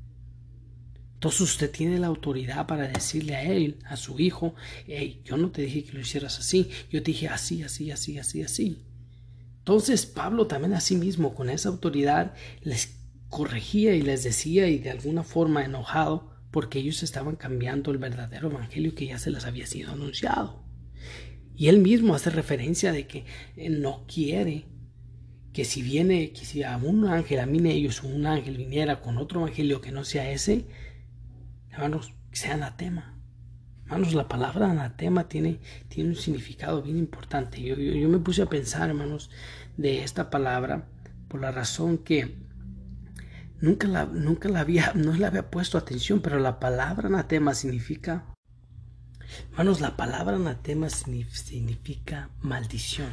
Entonces 1.23 1.43
usted 1.43 1.71
tiene 1.71 2.01
la 2.01 2.09
autoridad 2.09 2.67
para 2.67 2.89
decirle 2.89 3.37
a 3.37 3.45
él, 3.45 3.79
a 3.85 3.97
su 3.97 4.19
hijo, 4.19 4.57
hey, 4.89 5.23
yo 5.25 5.37
no 5.37 5.53
te 5.53 5.63
dije 5.63 5.85
que 5.85 5.93
lo 5.93 6.01
hicieras 6.01 6.41
así, 6.41 6.69
yo 6.91 7.01
te 7.01 7.13
dije 7.13 7.29
así, 7.29 7.63
así, 7.63 7.93
así, 7.93 8.19
así, 8.19 8.43
así. 8.43 8.83
Entonces 9.59 10.05
Pablo 10.05 10.49
también 10.49 10.75
a 10.75 10.81
sí 10.81 10.97
mismo, 10.97 11.37
con 11.37 11.49
esa 11.49 11.69
autoridad, 11.69 12.35
les 12.63 12.99
corregía 13.29 13.95
y 13.95 14.03
les 14.03 14.25
decía 14.25 14.67
y 14.67 14.79
de 14.79 14.91
alguna 14.91 15.23
forma 15.23 15.65
enojado, 15.65 16.29
porque 16.51 16.81
ellos 16.81 17.05
estaban 17.05 17.37
cambiando 17.37 17.93
el 17.93 17.99
verdadero 17.99 18.51
evangelio 18.51 18.97
que 18.97 19.07
ya 19.07 19.21
se 19.21 19.31
les 19.31 19.45
había 19.45 19.69
sido 19.69 19.93
anunciado. 19.93 20.65
Y 21.55 21.69
él 21.69 21.79
mismo 21.79 22.17
hace 22.17 22.31
referencia 22.31 22.91
de 22.91 23.07
que 23.07 23.27
no 23.57 24.07
quiere 24.13 24.65
que 25.53 25.65
si 25.65 25.83
viene, 25.83 26.33
que 26.33 26.45
si 26.45 26.65
a 26.65 26.77
un 26.79 27.07
ángel, 27.07 27.39
a 27.39 27.47
mí 27.47 27.61
ellos, 27.71 28.03
un 28.03 28.27
ángel 28.27 28.57
viniera 28.57 29.01
con 29.01 29.19
otro 29.19 29.41
evangelio 29.41 29.81
que 29.81 29.93
no 29.93 30.05
sea 30.05 30.29
ese, 30.33 30.65
hermanos, 31.73 32.15
sea 32.33 32.55
anatema. 32.55 33.19
Hermanos, 33.85 34.15
la 34.15 34.29
palabra 34.29 34.71
anatema 34.71 35.29
tiene, 35.29 35.61
tiene 35.89 36.11
un 36.11 36.17
significado 36.17 36.83
bien 36.83 36.99
importante. 36.99 37.61
Yo, 37.63 37.75
yo, 37.77 38.09
me 38.09 38.19
puse 38.19 38.43
a 38.43 38.47
pensar, 38.47 38.89
hermanos, 38.89 39.31
de 39.77 40.03
esta 40.03 40.31
palabra 40.31 40.89
por 41.29 41.41
la 41.41 41.51
razón 41.51 41.99
que 41.99 42.37
nunca 43.61 43.89
la, 43.89 44.07
nunca 44.07 44.49
la 44.49 44.61
había, 44.61 44.93
no 44.95 45.13
le 45.13 45.27
había 45.27 45.51
puesto 45.51 45.79
atención, 45.79 46.21
pero 46.21 46.39
la 46.39 46.61
palabra 46.61 47.09
anatema 47.09 47.55
significa, 47.55 48.25
hermanos, 49.51 49.81
la 49.81 49.97
palabra 49.97 50.37
anatema 50.37 50.89
significa 50.89 52.31
maldición. 52.41 53.11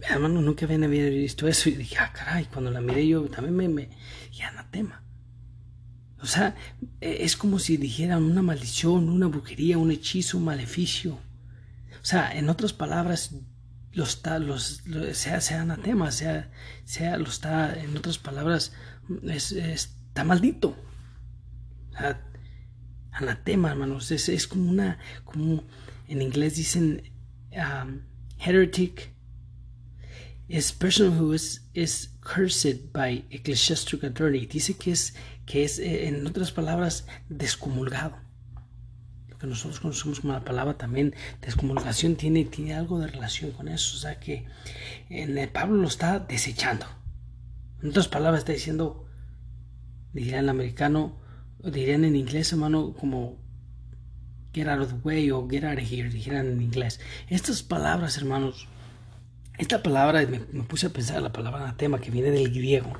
hermano, 0.00 0.40
nunca 0.40 0.64
había 0.64 0.86
visto 0.86 1.48
eso. 1.48 1.68
Y 1.68 1.72
dije, 1.72 1.96
ah, 1.98 2.12
caray, 2.12 2.46
cuando 2.46 2.70
la 2.70 2.80
miré 2.80 3.06
yo 3.06 3.28
también 3.28 3.56
me, 3.56 3.68
me 3.68 3.90
anatema. 4.42 5.02
O 6.20 6.26
sea, 6.26 6.56
e, 7.00 7.24
es 7.24 7.36
como 7.36 7.58
si 7.58 7.76
dijeran 7.76 8.22
una 8.24 8.42
maldición, 8.42 9.08
una 9.08 9.26
brujería, 9.26 9.78
un 9.78 9.90
hechizo, 9.90 10.38
un 10.38 10.44
maleficio. 10.44 11.14
O 11.14 12.04
sea, 12.04 12.32
en 12.36 12.48
otras 12.48 12.72
palabras, 12.72 13.34
los, 13.92 14.22
los, 14.40 14.82
sea, 15.12 15.40
sea 15.40 15.62
anatema, 15.62 16.10
sea, 16.10 16.50
sea, 16.84 17.16
lo 17.16 17.28
está, 17.28 17.74
en 17.74 17.96
otras 17.96 18.18
palabras, 18.18 18.72
es, 19.22 19.52
está 19.52 20.24
maldito. 20.24 20.76
O 21.98 22.28
anatema, 23.12 23.70
hermanos, 23.70 24.10
es, 24.10 24.28
es, 24.28 24.46
como 24.46 24.70
una, 24.70 24.98
como 25.24 25.64
en 26.06 26.22
inglés 26.22 26.54
dicen 26.56 27.02
um, 27.52 28.00
heretic, 28.38 29.12
es 30.48 30.72
person 30.72 31.18
who 31.18 31.34
is, 31.34 31.62
is 31.74 32.10
cursed 32.20 32.92
by 32.92 33.24
ecclesiastic 33.30 34.04
attorney. 34.04 34.46
Dice 34.46 34.74
que 34.74 34.92
es, 34.92 35.14
que 35.48 35.64
es, 35.64 35.78
eh, 35.78 36.08
en 36.08 36.26
otras 36.26 36.52
palabras, 36.52 37.06
descomulgado. 37.30 38.16
Lo 39.30 39.38
que 39.38 39.46
nosotros 39.46 39.80
conocemos 39.80 40.20
como 40.20 40.34
la 40.34 40.44
palabra 40.44 40.76
también, 40.76 41.14
descomulgación, 41.40 42.16
tiene, 42.16 42.44
tiene 42.44 42.74
algo 42.74 43.00
de 43.00 43.06
relación 43.06 43.52
con 43.52 43.68
eso. 43.68 43.96
O 43.96 44.00
sea 44.00 44.20
que 44.20 44.44
en 45.08 45.38
el 45.38 45.48
Pablo 45.48 45.76
lo 45.76 45.88
está 45.88 46.18
desechando. 46.18 46.84
En 47.82 47.88
otras 47.88 48.08
palabras, 48.08 48.40
está 48.40 48.52
diciendo, 48.52 49.06
dirían 50.12 50.40
el 50.40 50.48
americano, 50.50 51.16
dirían 51.64 52.04
en 52.04 52.14
inglés, 52.14 52.52
hermano, 52.52 52.92
como 52.92 53.38
get 54.52 54.68
out 54.68 54.80
of 54.80 54.90
the 54.90 55.00
way 55.02 55.30
o 55.30 55.48
get 55.48 55.64
out 55.64 55.78
of 55.78 55.90
here, 55.90 56.10
dijeran 56.10 56.46
en 56.46 56.60
inglés. 56.60 57.00
Estas 57.28 57.62
palabras, 57.62 58.18
hermanos, 58.18 58.68
esta 59.56 59.82
palabra, 59.82 60.26
me, 60.26 60.40
puse 60.64 60.88
a 60.88 60.90
pensar 60.90 61.22
la 61.22 61.32
palabra 61.32 61.62
anatema 61.62 62.00
que 62.00 62.10
viene 62.10 62.30
del 62.30 62.52
griego, 62.52 62.92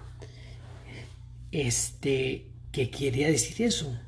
este, 1.53 2.51
que 2.73 2.91
quería 2.91 3.29
decir 3.29 3.67
eso. 3.67 3.99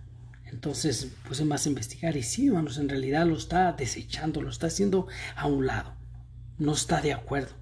Entonces 0.46 1.12
puse 1.29 1.44
más 1.44 1.64
a 1.64 1.68
investigar 1.68 2.16
y 2.16 2.22
sí, 2.22 2.48
hermanos, 2.48 2.79
en 2.79 2.88
realidad 2.88 3.26
lo 3.26 3.37
está 3.37 3.72
desechando, 3.72 4.42
lo 4.42 4.50
está 4.50 4.66
haciendo 4.66 5.07
a 5.37 5.46
un 5.46 5.66
lado, 5.66 5.94
no 6.59 6.72
está 6.72 7.00
de 7.00 7.12
acuerdo. 7.12 7.55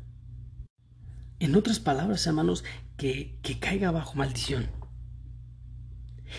En 1.39 1.55
otras 1.55 1.81
palabras, 1.81 2.27
hermanos, 2.27 2.65
que, 2.97 3.39
que 3.43 3.59
caiga 3.59 3.91
bajo 3.91 4.15
maldición. 4.15 4.71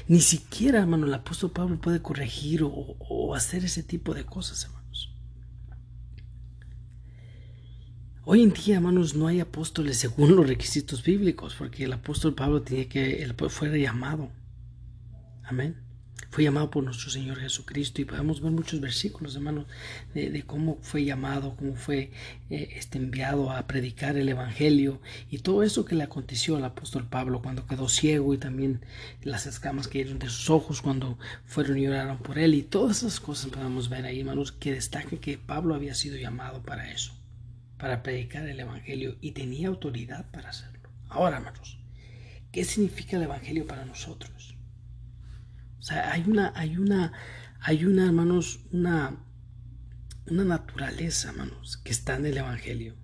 Ni 0.08 0.22
siquiera, 0.22 0.80
hermano, 0.80 1.06
el 1.06 1.14
apóstol 1.14 1.52
Pablo 1.52 1.80
puede 1.80 2.02
corregir 2.02 2.64
o, 2.64 2.70
o 2.70 3.36
hacer 3.36 3.64
ese 3.64 3.84
tipo 3.84 4.14
de 4.14 4.26
cosas, 4.26 4.64
hermano. 4.64 4.79
Hoy 8.32 8.44
en 8.44 8.54
día, 8.54 8.76
hermanos, 8.76 9.16
no 9.16 9.26
hay 9.26 9.40
apóstoles 9.40 9.98
según 9.98 10.36
los 10.36 10.48
requisitos 10.48 11.02
bíblicos, 11.02 11.56
porque 11.58 11.86
el 11.86 11.94
apóstol 11.94 12.36
Pablo 12.36 12.62
tenía 12.62 12.88
que, 12.88 13.24
él 13.24 13.34
fue 13.50 13.82
llamado. 13.82 14.30
Amén. 15.44 15.78
Fue 16.30 16.44
llamado 16.44 16.70
por 16.70 16.84
nuestro 16.84 17.10
Señor 17.10 17.40
Jesucristo 17.40 18.02
y 18.02 18.06
podemos 18.06 18.40
ver 18.40 18.52
muchos 18.52 18.82
versículos, 18.82 19.34
hermanos, 19.34 19.66
de, 20.14 20.44
cómo 20.46 20.78
fue 20.84 21.06
llamado, 21.06 21.56
cómo 21.58 21.74
fue 21.74 22.12
eh, 22.52 22.70
este, 22.76 23.00
enviado 23.00 23.50
a 23.50 23.66
predicar 23.66 24.16
el 24.16 24.30
Evangelio 24.30 25.02
y 25.32 25.40
todo 25.40 25.64
eso 25.64 25.84
que 25.84 25.96
le 25.96 26.04
aconteció 26.04 26.56
al 26.56 26.66
apóstol 26.66 27.08
Pablo 27.10 27.42
cuando 27.42 27.66
quedó 27.66 27.90
ciego 27.90 28.36
y 28.36 28.38
también 28.38 28.86
las 29.24 29.48
escamas 29.48 29.88
que 29.88 30.04
dieron 30.04 30.20
de 30.20 30.30
sus 30.30 30.52
ojos 30.52 30.84
cuando 30.84 31.18
fueron 31.48 31.80
y 31.80 31.88
oraron 31.88 32.20
por 32.20 32.38
él 32.38 32.54
y 32.54 32.62
todas 32.62 32.98
esas 32.98 33.20
cosas 33.20 33.50
podemos 33.50 33.90
ver 33.90 34.06
ahí, 34.06 34.20
hermanos, 34.20 34.52
que 34.52 34.74
destacan 34.74 35.18
que 35.18 35.40
Pablo 35.40 35.74
había 35.74 35.96
sido 35.96 36.16
llamado 36.16 36.62
para 36.62 36.92
eso 36.92 37.19
para 37.80 38.04
predicar 38.04 38.46
el 38.48 38.60
Evangelio 38.60 39.18
y 39.22 39.32
tenía 39.32 39.70
autoridad 39.70 40.30
para 40.32 40.50
hacerlo. 40.50 40.90
Ahora, 41.08 41.38
hermanos, 41.38 41.80
¿qué 42.52 42.66
significa 42.66 43.16
el 43.16 43.24
Evangelio 43.24 43.66
para 43.66 43.86
nosotros? 43.86 44.58
O 45.80 45.82
sea, 45.82 46.12
hay 46.12 46.26
una, 46.28 46.52
hay 46.56 46.78
una, 46.78 47.14
hay 47.62 47.86
una, 47.86 48.06
hermanos, 48.06 48.60
una, 48.72 49.26
una 50.28 50.44
naturaleza, 50.44 51.30
hermanos, 51.30 51.78
que 51.78 51.92
está 51.92 52.18
en 52.18 52.26
el 52.26 52.38
Evangelio. 52.38 52.96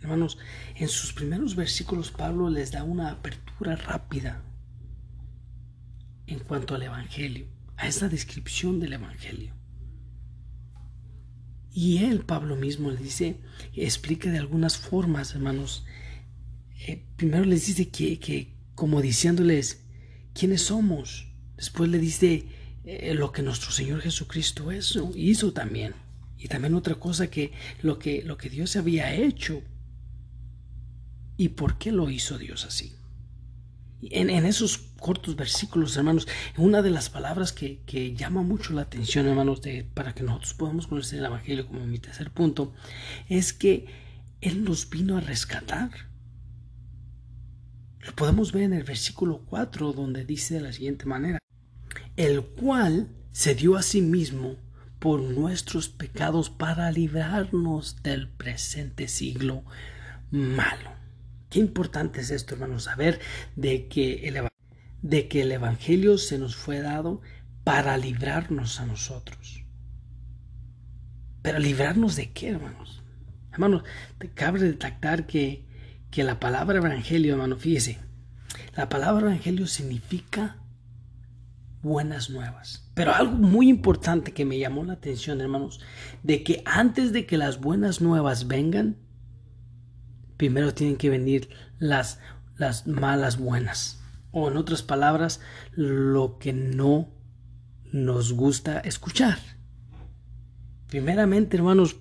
Hermanos, 0.00 0.36
en 0.74 0.88
sus 0.88 1.12
primeros 1.12 1.54
versículos 1.54 2.10
Pablo 2.10 2.50
les 2.50 2.72
da 2.72 2.82
una 2.82 3.12
apertura 3.12 3.76
rápida 3.76 4.42
en 6.26 6.40
cuanto 6.40 6.74
al 6.74 6.82
Evangelio, 6.82 7.46
a 7.76 7.86
esa 7.86 8.08
descripción 8.08 8.80
del 8.80 8.94
Evangelio. 8.94 9.61
Y 11.72 12.04
él, 12.04 12.20
Pablo 12.20 12.56
mismo, 12.56 12.90
le 12.90 12.98
dice, 12.98 13.36
explica 13.74 14.30
de 14.30 14.38
algunas 14.38 14.76
formas, 14.76 15.34
hermanos. 15.34 15.84
Eh, 16.86 17.04
primero 17.16 17.44
les 17.44 17.66
dice 17.66 17.88
que, 17.88 18.18
que, 18.18 18.54
como 18.74 19.00
diciéndoles, 19.00 19.84
¿quiénes 20.34 20.62
somos? 20.62 21.28
Después 21.56 21.88
le 21.88 21.98
dice 21.98 22.44
eh, 22.84 23.14
lo 23.14 23.32
que 23.32 23.42
nuestro 23.42 23.70
Señor 23.70 24.00
Jesucristo 24.00 24.70
hizo, 24.72 25.12
hizo 25.14 25.52
también. 25.52 25.94
Y 26.36 26.48
también 26.48 26.74
otra 26.74 26.96
cosa 26.96 27.30
que 27.30 27.52
lo, 27.82 27.98
que 27.98 28.22
lo 28.22 28.36
que 28.36 28.50
Dios 28.50 28.76
había 28.76 29.14
hecho. 29.14 29.62
¿Y 31.36 31.50
por 31.50 31.78
qué 31.78 31.92
lo 31.92 32.10
hizo 32.10 32.36
Dios 32.36 32.64
así? 32.66 32.96
En, 34.10 34.30
esos 34.46 34.78
cortos 34.98 35.36
versículos, 35.36 35.96
hermanos, 35.96 36.26
una 36.56 36.82
de 36.82 36.90
las 36.90 37.08
palabras 37.08 37.52
que, 37.52 38.14
llama 38.16 38.42
mucho 38.42 38.72
la 38.72 38.82
atención, 38.82 39.26
hermanos, 39.26 39.62
de, 39.62 39.84
para 39.84 40.12
que 40.14 40.24
nosotros 40.24 40.54
podamos 40.54 40.86
conocer 40.88 41.20
el 41.20 41.26
Evangelio 41.26 41.66
como 41.66 41.86
mi 41.86 41.98
tercer 41.98 42.30
punto, 42.30 42.72
es 43.28 43.52
que 43.52 43.86
Él 44.40 44.64
nos 44.64 44.90
vino 44.90 45.16
a 45.16 45.20
rescatar. 45.20 45.90
Lo 48.00 48.12
podemos 48.16 48.50
ver 48.50 48.64
en 48.64 48.72
el 48.72 48.82
versículo 48.82 49.42
4, 49.46 49.92
donde 49.92 50.24
dice 50.24 50.54
de 50.54 50.62
la 50.62 50.72
siguiente 50.72 51.06
manera, 51.06 51.38
el 52.16 52.42
cual 52.42 53.08
se 53.30 53.54
dio 53.54 53.76
a 53.76 53.82
sí 53.82 54.02
mismo 54.02 54.56
por 54.98 55.20
nuestros 55.20 55.88
pecados 55.88 56.50
para 56.50 56.90
librarnos 56.90 58.02
del 58.02 58.28
presente 58.28 59.06
siglo 59.06 59.64
malo. 60.30 61.01
Qué 61.52 61.58
importante 61.58 62.22
es 62.22 62.30
esto, 62.30 62.54
hermanos, 62.54 62.84
saber 62.84 63.20
de 63.56 63.86
que, 63.86 64.26
el, 64.26 64.48
de 65.02 65.28
que 65.28 65.42
el 65.42 65.52
Evangelio 65.52 66.16
se 66.16 66.38
nos 66.38 66.56
fue 66.56 66.80
dado 66.80 67.20
para 67.62 67.98
librarnos 67.98 68.80
a 68.80 68.86
nosotros. 68.86 69.62
Pero 71.42 71.58
librarnos 71.58 72.16
de 72.16 72.32
qué, 72.32 72.48
hermanos? 72.48 73.02
Hermanos, 73.52 73.84
cabe 74.32 74.60
detectar 74.60 75.26
que, 75.26 75.66
que 76.10 76.24
la 76.24 76.40
palabra 76.40 76.78
evangelio, 76.78 77.34
hermano, 77.34 77.56
fíjese, 77.56 77.98
la 78.74 78.88
palabra 78.88 79.26
evangelio 79.26 79.66
significa 79.66 80.56
buenas 81.82 82.30
nuevas. 82.30 82.90
Pero 82.94 83.12
algo 83.12 83.36
muy 83.36 83.68
importante 83.68 84.32
que 84.32 84.46
me 84.46 84.58
llamó 84.58 84.84
la 84.84 84.94
atención, 84.94 85.42
hermanos, 85.42 85.80
de 86.22 86.42
que 86.44 86.62
antes 86.64 87.12
de 87.12 87.26
que 87.26 87.36
las 87.36 87.60
buenas 87.60 88.00
nuevas 88.00 88.46
vengan, 88.46 89.01
primero 90.42 90.74
tienen 90.74 90.96
que 90.96 91.08
venir 91.08 91.50
las, 91.78 92.18
las 92.56 92.88
malas 92.88 93.38
buenas. 93.38 94.00
O 94.32 94.50
en 94.50 94.56
otras 94.56 94.82
palabras, 94.82 95.38
lo 95.70 96.36
que 96.40 96.52
no 96.52 97.14
nos 97.92 98.32
gusta 98.32 98.80
escuchar. 98.80 99.38
Primeramente, 100.88 101.56
hermanos, 101.56 101.94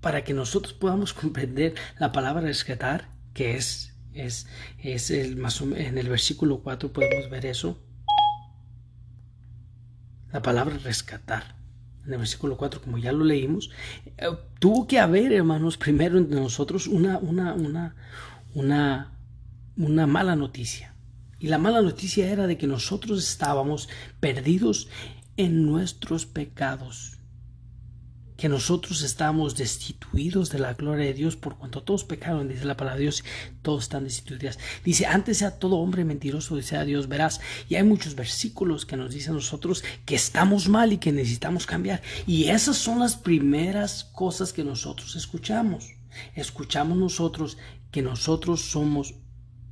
para 0.00 0.24
que 0.24 0.32
nosotros 0.32 0.72
podamos 0.72 1.12
comprender 1.22 1.74
la 1.98 2.12
palabra 2.12 2.40
rescatar, 2.40 3.10
que 3.34 3.56
es, 3.56 3.94
es, 4.14 4.46
es 4.78 5.10
el, 5.10 5.36
más 5.36 5.60
en 5.60 5.98
el 5.98 6.08
versículo 6.08 6.62
4 6.62 6.94
podemos 6.94 7.28
ver 7.28 7.44
eso. 7.44 7.78
La 10.32 10.40
palabra 10.40 10.78
rescatar 10.78 11.61
en 12.06 12.12
el 12.12 12.18
versículo 12.18 12.56
4, 12.56 12.80
como 12.82 12.98
ya 12.98 13.12
lo 13.12 13.24
leímos, 13.24 13.70
eh, 14.18 14.26
tuvo 14.58 14.86
que 14.86 14.98
haber, 14.98 15.32
hermanos, 15.32 15.76
primero 15.76 16.18
entre 16.18 16.40
nosotros 16.40 16.86
una, 16.86 17.18
una, 17.18 17.54
una, 17.54 17.94
una, 18.54 19.12
una 19.76 20.06
mala 20.06 20.36
noticia. 20.36 20.94
Y 21.38 21.48
la 21.48 21.58
mala 21.58 21.82
noticia 21.82 22.30
era 22.30 22.46
de 22.46 22.56
que 22.56 22.66
nosotros 22.66 23.18
estábamos 23.18 23.88
perdidos 24.20 24.88
en 25.36 25.66
nuestros 25.66 26.26
pecados 26.26 27.18
que 28.42 28.48
nosotros 28.48 29.02
estamos 29.02 29.54
destituidos 29.54 30.50
de 30.50 30.58
la 30.58 30.74
gloria 30.74 31.06
de 31.06 31.14
Dios 31.14 31.36
por 31.36 31.58
cuanto 31.58 31.84
todos 31.84 32.02
pecaron, 32.02 32.48
dice 32.48 32.64
la 32.64 32.76
palabra 32.76 32.96
de 32.96 33.02
Dios, 33.02 33.22
todos 33.62 33.84
están 33.84 34.02
destituidos. 34.02 34.58
Dice, 34.84 35.06
antes 35.06 35.38
sea 35.38 35.60
todo 35.60 35.76
hombre 35.76 36.04
mentiroso, 36.04 36.56
dice 36.56 36.84
Dios, 36.84 37.06
verás. 37.06 37.40
Y 37.68 37.76
hay 37.76 37.84
muchos 37.84 38.16
versículos 38.16 38.84
que 38.84 38.96
nos 38.96 39.14
dicen 39.14 39.34
a 39.34 39.36
nosotros 39.36 39.84
que 40.04 40.16
estamos 40.16 40.68
mal 40.68 40.92
y 40.92 40.98
que 40.98 41.12
necesitamos 41.12 41.66
cambiar. 41.66 42.02
Y 42.26 42.46
esas 42.48 42.76
son 42.76 42.98
las 42.98 43.14
primeras 43.14 44.10
cosas 44.12 44.52
que 44.52 44.64
nosotros 44.64 45.14
escuchamos. 45.14 45.90
Escuchamos 46.34 46.98
nosotros 46.98 47.58
que 47.92 48.02
nosotros 48.02 48.60
somos 48.60 49.14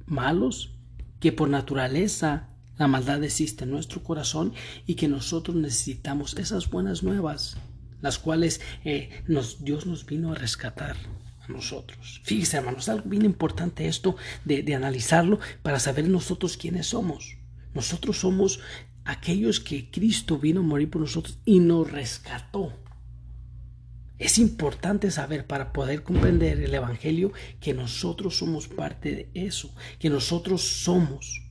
malos, 0.06 0.70
que 1.18 1.32
por 1.32 1.48
naturaleza 1.48 2.50
la 2.78 2.86
maldad 2.86 3.24
existe 3.24 3.64
en 3.64 3.72
nuestro 3.72 4.04
corazón 4.04 4.52
y 4.86 4.94
que 4.94 5.08
nosotros 5.08 5.56
necesitamos 5.56 6.36
esas 6.36 6.70
buenas 6.70 7.02
nuevas 7.02 7.56
las 8.00 8.18
cuales 8.18 8.60
eh, 8.84 9.22
Dios 9.60 9.86
nos 9.86 10.06
vino 10.06 10.32
a 10.32 10.34
rescatar 10.34 10.96
a 11.40 11.48
nosotros. 11.48 12.20
Fíjese, 12.24 12.58
hermanos, 12.58 12.88
algo 12.88 13.08
bien 13.08 13.24
importante 13.24 13.88
esto 13.88 14.16
de, 14.44 14.62
de 14.62 14.74
analizarlo 14.74 15.40
para 15.62 15.80
saber 15.80 16.08
nosotros 16.08 16.56
quiénes 16.56 16.88
somos. 16.88 17.36
Nosotros 17.74 18.18
somos 18.18 18.60
aquellos 19.04 19.60
que 19.60 19.90
Cristo 19.90 20.38
vino 20.38 20.60
a 20.60 20.64
morir 20.64 20.90
por 20.90 21.00
nosotros 21.00 21.38
y 21.44 21.60
nos 21.60 21.90
rescató. 21.90 22.72
Es 24.20 24.38
importante 24.38 25.10
saber 25.10 25.46
para 25.46 25.72
poder 25.72 26.02
comprender 26.02 26.60
el 26.60 26.74
Evangelio 26.74 27.32
que 27.58 27.72
nosotros 27.72 28.36
somos 28.36 28.68
parte 28.68 29.14
de 29.14 29.30
eso, 29.32 29.74
que 29.98 30.10
nosotros 30.10 30.60
somos. 30.60 31.42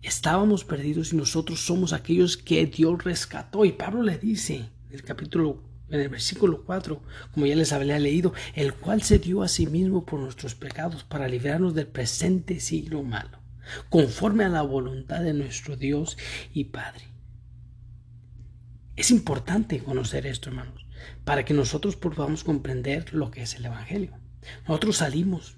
Estábamos 0.00 0.64
perdidos 0.64 1.12
y 1.12 1.16
nosotros 1.16 1.60
somos 1.60 1.92
aquellos 1.92 2.38
que 2.38 2.64
Dios 2.64 3.04
rescató. 3.04 3.66
Y 3.66 3.72
Pablo 3.72 4.02
le 4.02 4.16
dice 4.16 4.70
el 4.94 5.02
capítulo, 5.02 5.62
en 5.88 6.00
el 6.00 6.08
versículo 6.08 6.64
4, 6.64 7.02
como 7.32 7.46
ya 7.46 7.56
les 7.56 7.72
había 7.72 7.98
leído, 7.98 8.32
el 8.54 8.74
cual 8.74 9.02
se 9.02 9.18
dio 9.18 9.42
a 9.42 9.48
sí 9.48 9.66
mismo 9.66 10.04
por 10.04 10.20
nuestros 10.20 10.54
pecados 10.54 11.04
para 11.04 11.28
librarnos 11.28 11.74
del 11.74 11.86
presente 11.86 12.60
siglo 12.60 13.02
malo, 13.02 13.38
conforme 13.88 14.44
a 14.44 14.48
la 14.48 14.62
voluntad 14.62 15.22
de 15.22 15.34
nuestro 15.34 15.76
Dios 15.76 16.16
y 16.52 16.64
Padre. 16.64 17.04
Es 18.96 19.10
importante 19.10 19.82
conocer 19.82 20.26
esto, 20.26 20.50
hermanos 20.50 20.84
para 21.24 21.44
que 21.44 21.54
nosotros 21.54 21.96
podamos 21.96 22.44
comprender 22.44 23.12
lo 23.14 23.30
que 23.30 23.42
es 23.42 23.54
el 23.54 23.66
Evangelio. 23.66 24.18
Nosotros 24.66 24.98
salimos, 24.98 25.56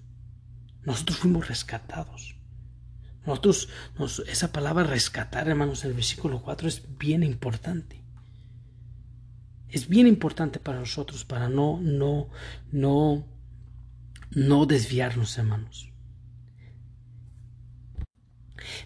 nosotros 0.83 1.19
fuimos 1.19 1.49
rescatados. 1.49 2.37
Nosotros, 3.27 3.69
esa 4.29 4.53
palabra 4.53 4.85
rescatar, 4.85 5.49
hermanos, 5.49 5.83
en 5.85 5.91
el 5.91 5.97
versículo 5.97 6.43
4 6.43 6.69
es 6.69 6.83
bien 6.99 7.25
importante. 7.25 8.05
Es 9.69 9.89
bien 9.89 10.07
importante 10.07 10.61
para 10.61 10.79
nosotros, 10.79 11.25
para 11.25 11.49
no, 11.49 11.81
no, 11.81 12.29
no, 12.71 13.27
no 14.31 14.67
desviarnos, 14.67 15.37
hermanos. 15.39 15.93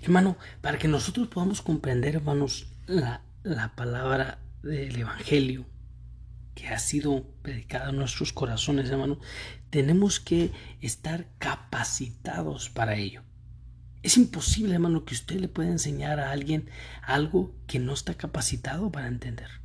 Hermano, 0.02 0.36
para 0.60 0.78
que 0.78 0.88
nosotros 0.88 1.28
podamos 1.28 1.62
comprender, 1.62 2.16
hermanos, 2.16 2.66
la, 2.86 3.22
la 3.42 3.74
palabra 3.74 4.38
del 4.62 4.96
Evangelio, 4.96 5.66
que 6.54 6.68
ha 6.68 6.78
sido 6.78 7.24
predicada 7.42 7.90
en 7.90 7.96
nuestros 7.96 8.32
corazones, 8.32 8.90
hermano, 8.90 9.18
tenemos 9.70 10.20
que 10.20 10.50
estar 10.80 11.26
capacitados 11.38 12.70
para 12.70 12.96
ello. 12.96 13.22
Es 14.02 14.16
imposible, 14.16 14.74
hermano, 14.74 15.04
que 15.04 15.14
usted 15.14 15.40
le 15.40 15.48
pueda 15.48 15.70
enseñar 15.70 16.20
a 16.20 16.30
alguien 16.30 16.68
algo 17.02 17.54
que 17.66 17.78
no 17.78 17.92
está 17.92 18.14
capacitado 18.14 18.90
para 18.90 19.08
entender. 19.08 19.59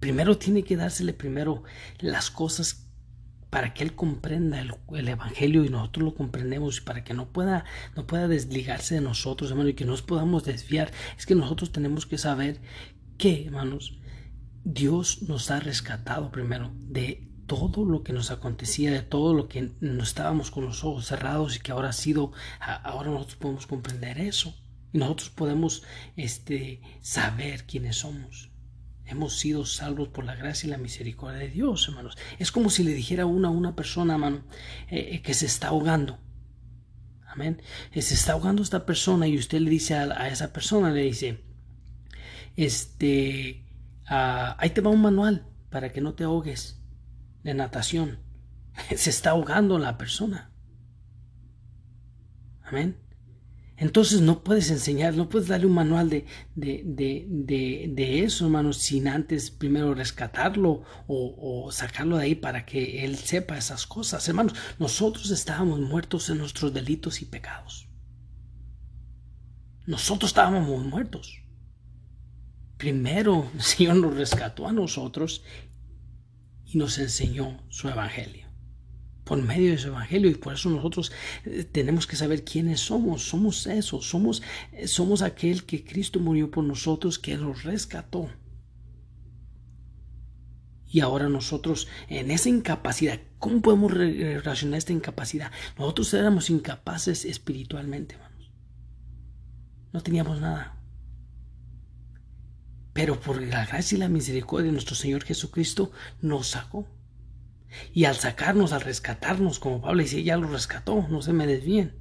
Primero 0.00 0.38
tiene 0.38 0.64
que 0.64 0.76
dársele 0.76 1.12
primero 1.12 1.62
las 1.98 2.30
cosas 2.30 2.86
para 3.50 3.74
que 3.74 3.82
él 3.82 3.94
comprenda 3.94 4.60
el, 4.60 5.08
evangelio 5.08 5.64
y 5.64 5.68
nosotros 5.68 6.04
lo 6.04 6.14
comprendemos 6.14 6.78
y 6.78 6.80
para 6.82 7.02
que 7.02 7.14
no 7.14 7.32
pueda 7.32 7.64
no 7.96 8.06
pueda 8.06 8.28
desligarse 8.28 8.94
de 8.94 9.00
nosotros, 9.00 9.50
hermano, 9.50 9.68
y 9.68 9.74
que 9.74 9.84
nos 9.84 10.02
podamos 10.02 10.44
desviar. 10.44 10.90
Es 11.18 11.26
que 11.26 11.34
nosotros 11.34 11.72
tenemos 11.72 12.06
que 12.06 12.16
saber 12.16 12.60
que, 13.18 13.46
hermanos, 13.46 13.98
Dios 14.64 15.22
nos 15.22 15.50
ha 15.50 15.60
rescatado 15.60 16.30
primero 16.30 16.70
de 16.74 17.28
todo 17.46 17.84
lo 17.84 18.04
que 18.04 18.12
nos 18.12 18.30
acontecía, 18.30 18.92
de 18.92 19.02
todo 19.02 19.34
lo 19.34 19.48
que 19.48 19.72
estábamos 20.00 20.52
con 20.52 20.64
los 20.64 20.84
ojos 20.84 21.06
cerrados 21.06 21.56
y 21.56 21.60
que 21.60 21.72
ahora 21.72 21.88
ha 21.88 21.92
sido, 21.92 22.32
ahora 22.60 23.10
nosotros 23.10 23.36
podemos 23.36 23.66
comprender 23.66 24.20
eso 24.20 24.54
y 24.92 24.98
nosotros 24.98 25.30
podemos 25.30 25.82
este, 26.16 26.80
saber 27.00 27.66
quiénes 27.66 27.96
somos. 27.96 28.49
Hemos 29.10 29.38
sido 29.38 29.66
salvos 29.66 30.08
por 30.08 30.24
la 30.24 30.34
gracia 30.34 30.66
y 30.66 30.70
la 30.70 30.78
misericordia 30.78 31.40
de 31.40 31.50
Dios, 31.50 31.88
hermanos. 31.88 32.16
Es 32.38 32.52
como 32.52 32.70
si 32.70 32.84
le 32.84 32.94
dijera 32.94 33.26
una 33.26 33.48
a 33.48 33.50
una 33.50 33.76
persona, 33.76 34.14
hermano, 34.14 34.44
eh, 34.88 35.10
eh, 35.12 35.22
que 35.22 35.34
se 35.34 35.46
está 35.46 35.68
ahogando. 35.68 36.18
Amén. 37.26 37.60
Eh, 37.92 38.02
se 38.02 38.14
está 38.14 38.32
ahogando 38.32 38.62
esta 38.62 38.86
persona 38.86 39.26
y 39.26 39.36
usted 39.36 39.60
le 39.60 39.70
dice 39.70 39.94
a, 39.94 40.02
a 40.22 40.28
esa 40.28 40.52
persona, 40.52 40.90
le 40.90 41.02
dice, 41.02 41.44
este, 42.56 43.64
Ah, 44.12 44.56
ahí 44.58 44.70
te 44.70 44.80
va 44.80 44.90
un 44.90 45.00
manual 45.00 45.46
para 45.70 45.92
que 45.92 46.00
no 46.00 46.14
te 46.14 46.24
ahogues 46.24 46.82
de 47.44 47.54
natación. 47.54 48.18
Se 48.96 49.08
está 49.08 49.30
ahogando 49.30 49.78
la 49.78 49.96
persona. 49.96 50.50
Amén. 52.64 52.98
Entonces 53.80 54.20
no 54.20 54.44
puedes 54.44 54.70
enseñar, 54.70 55.14
no 55.14 55.30
puedes 55.30 55.48
darle 55.48 55.64
un 55.64 55.72
manual 55.72 56.10
de, 56.10 56.26
de, 56.54 56.82
de, 56.84 57.90
de, 57.90 58.24
eso, 58.24 58.44
hermanos, 58.44 58.76
sin 58.76 59.08
antes 59.08 59.50
primero 59.50 59.94
rescatarlo 59.94 60.82
o, 61.06 61.64
o, 61.66 61.72
sacarlo 61.72 62.18
de 62.18 62.24
ahí 62.24 62.34
para 62.34 62.66
que 62.66 63.06
él 63.06 63.16
sepa 63.16 63.56
esas 63.56 63.86
cosas. 63.86 64.28
Hermanos, 64.28 64.52
nosotros 64.78 65.30
estábamos 65.30 65.80
muertos 65.80 66.28
en 66.28 66.36
nuestros 66.36 66.74
delitos 66.74 67.22
y 67.22 67.24
pecados. 67.24 67.88
Nosotros 69.86 70.30
estábamos 70.30 70.84
muertos. 70.84 71.42
Primero 72.76 73.50
el 73.54 73.62
Señor 73.62 73.96
nos 73.96 74.14
rescató 74.14 74.68
a 74.68 74.72
nosotros 74.72 75.42
y 76.66 76.76
nos 76.76 76.98
enseñó 76.98 77.64
su 77.70 77.88
evangelio. 77.88 78.39
Por 79.24 79.42
medio 79.42 79.70
de 79.70 79.78
su 79.78 79.88
evangelio 79.88 80.30
y 80.30 80.34
por 80.34 80.54
eso 80.54 80.70
nosotros 80.70 81.12
eh, 81.44 81.64
tenemos 81.64 82.06
que 82.06 82.16
saber 82.16 82.44
quiénes 82.44 82.80
somos. 82.80 83.28
Somos 83.28 83.66
eso, 83.66 84.00
somos, 84.02 84.42
eh, 84.72 84.88
somos 84.88 85.22
aquel 85.22 85.64
que 85.64 85.84
Cristo 85.84 86.18
murió 86.20 86.50
por 86.50 86.64
nosotros, 86.64 87.18
que 87.18 87.36
nos 87.36 87.62
rescató. 87.62 88.28
Y 90.92 91.00
ahora 91.00 91.28
nosotros, 91.28 91.86
en 92.08 92.32
esa 92.32 92.48
incapacidad, 92.48 93.20
¿cómo 93.38 93.62
podemos 93.62 93.92
relacionar 93.94 94.78
esta 94.78 94.92
incapacidad? 94.92 95.52
Nosotros 95.78 96.12
éramos 96.14 96.50
incapaces 96.50 97.24
espiritualmente, 97.24 98.16
hermanos. 98.16 98.50
No 99.92 100.02
teníamos 100.02 100.40
nada. 100.40 100.76
Pero 102.92 103.20
por 103.20 103.40
la 103.40 103.66
gracia 103.66 103.96
y 103.96 103.98
la 103.98 104.08
misericordia 104.08 104.66
de 104.66 104.72
nuestro 104.72 104.96
Señor 104.96 105.22
Jesucristo 105.24 105.92
nos 106.20 106.48
sacó. 106.48 106.86
Y 107.92 108.04
al 108.04 108.16
sacarnos, 108.16 108.72
al 108.72 108.80
rescatarnos, 108.80 109.58
como 109.58 109.80
Pablo 109.80 110.02
dice, 110.02 110.22
ya 110.22 110.36
lo 110.36 110.48
rescató, 110.48 111.06
no 111.08 111.22
se 111.22 111.32
me 111.32 111.46
desvíen. 111.46 111.94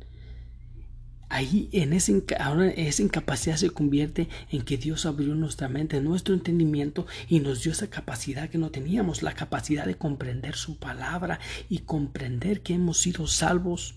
Ahí 1.32 1.70
en 1.74 1.94
ese, 1.94 2.24
ahora 2.40 2.70
esa 2.70 3.04
incapacidad 3.04 3.56
se 3.56 3.70
convierte 3.70 4.28
en 4.50 4.64
que 4.64 4.78
Dios 4.78 5.06
abrió 5.06 5.36
nuestra 5.36 5.70
mente, 5.70 6.02
nuestro 6.02 6.34
entendimiento 6.34 7.06
y 7.28 7.40
nos 7.40 7.62
dio 7.62 7.72
esa 7.72 7.88
capacidad 7.88 8.50
que 8.50 8.58
no 8.58 8.72
teníamos, 8.72 9.22
la 9.22 9.34
capacidad 9.34 9.86
de 9.86 9.96
comprender 9.96 10.56
su 10.56 10.80
palabra 10.80 11.40
y 11.70 11.80
comprender 11.80 12.62
que 12.62 12.74
hemos 12.74 12.98
sido 12.98 13.28
salvos. 13.28 13.96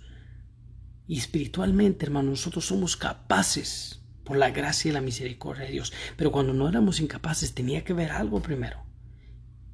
Y 1.08 1.18
espiritualmente, 1.18 2.04
hermano, 2.04 2.30
nosotros 2.30 2.66
somos 2.66 2.98
capaces 2.98 4.02
por 4.24 4.36
la 4.36 4.50
gracia 4.50 4.90
y 4.90 4.92
la 4.92 5.00
misericordia 5.00 5.64
de 5.64 5.72
Dios. 5.72 5.92
Pero 6.18 6.32
cuando 6.32 6.52
no 6.52 6.68
éramos 6.68 7.00
incapaces 7.00 7.54
tenía 7.54 7.82
que 7.82 7.94
ver 7.94 8.12
algo 8.12 8.40
primero. 8.40 8.91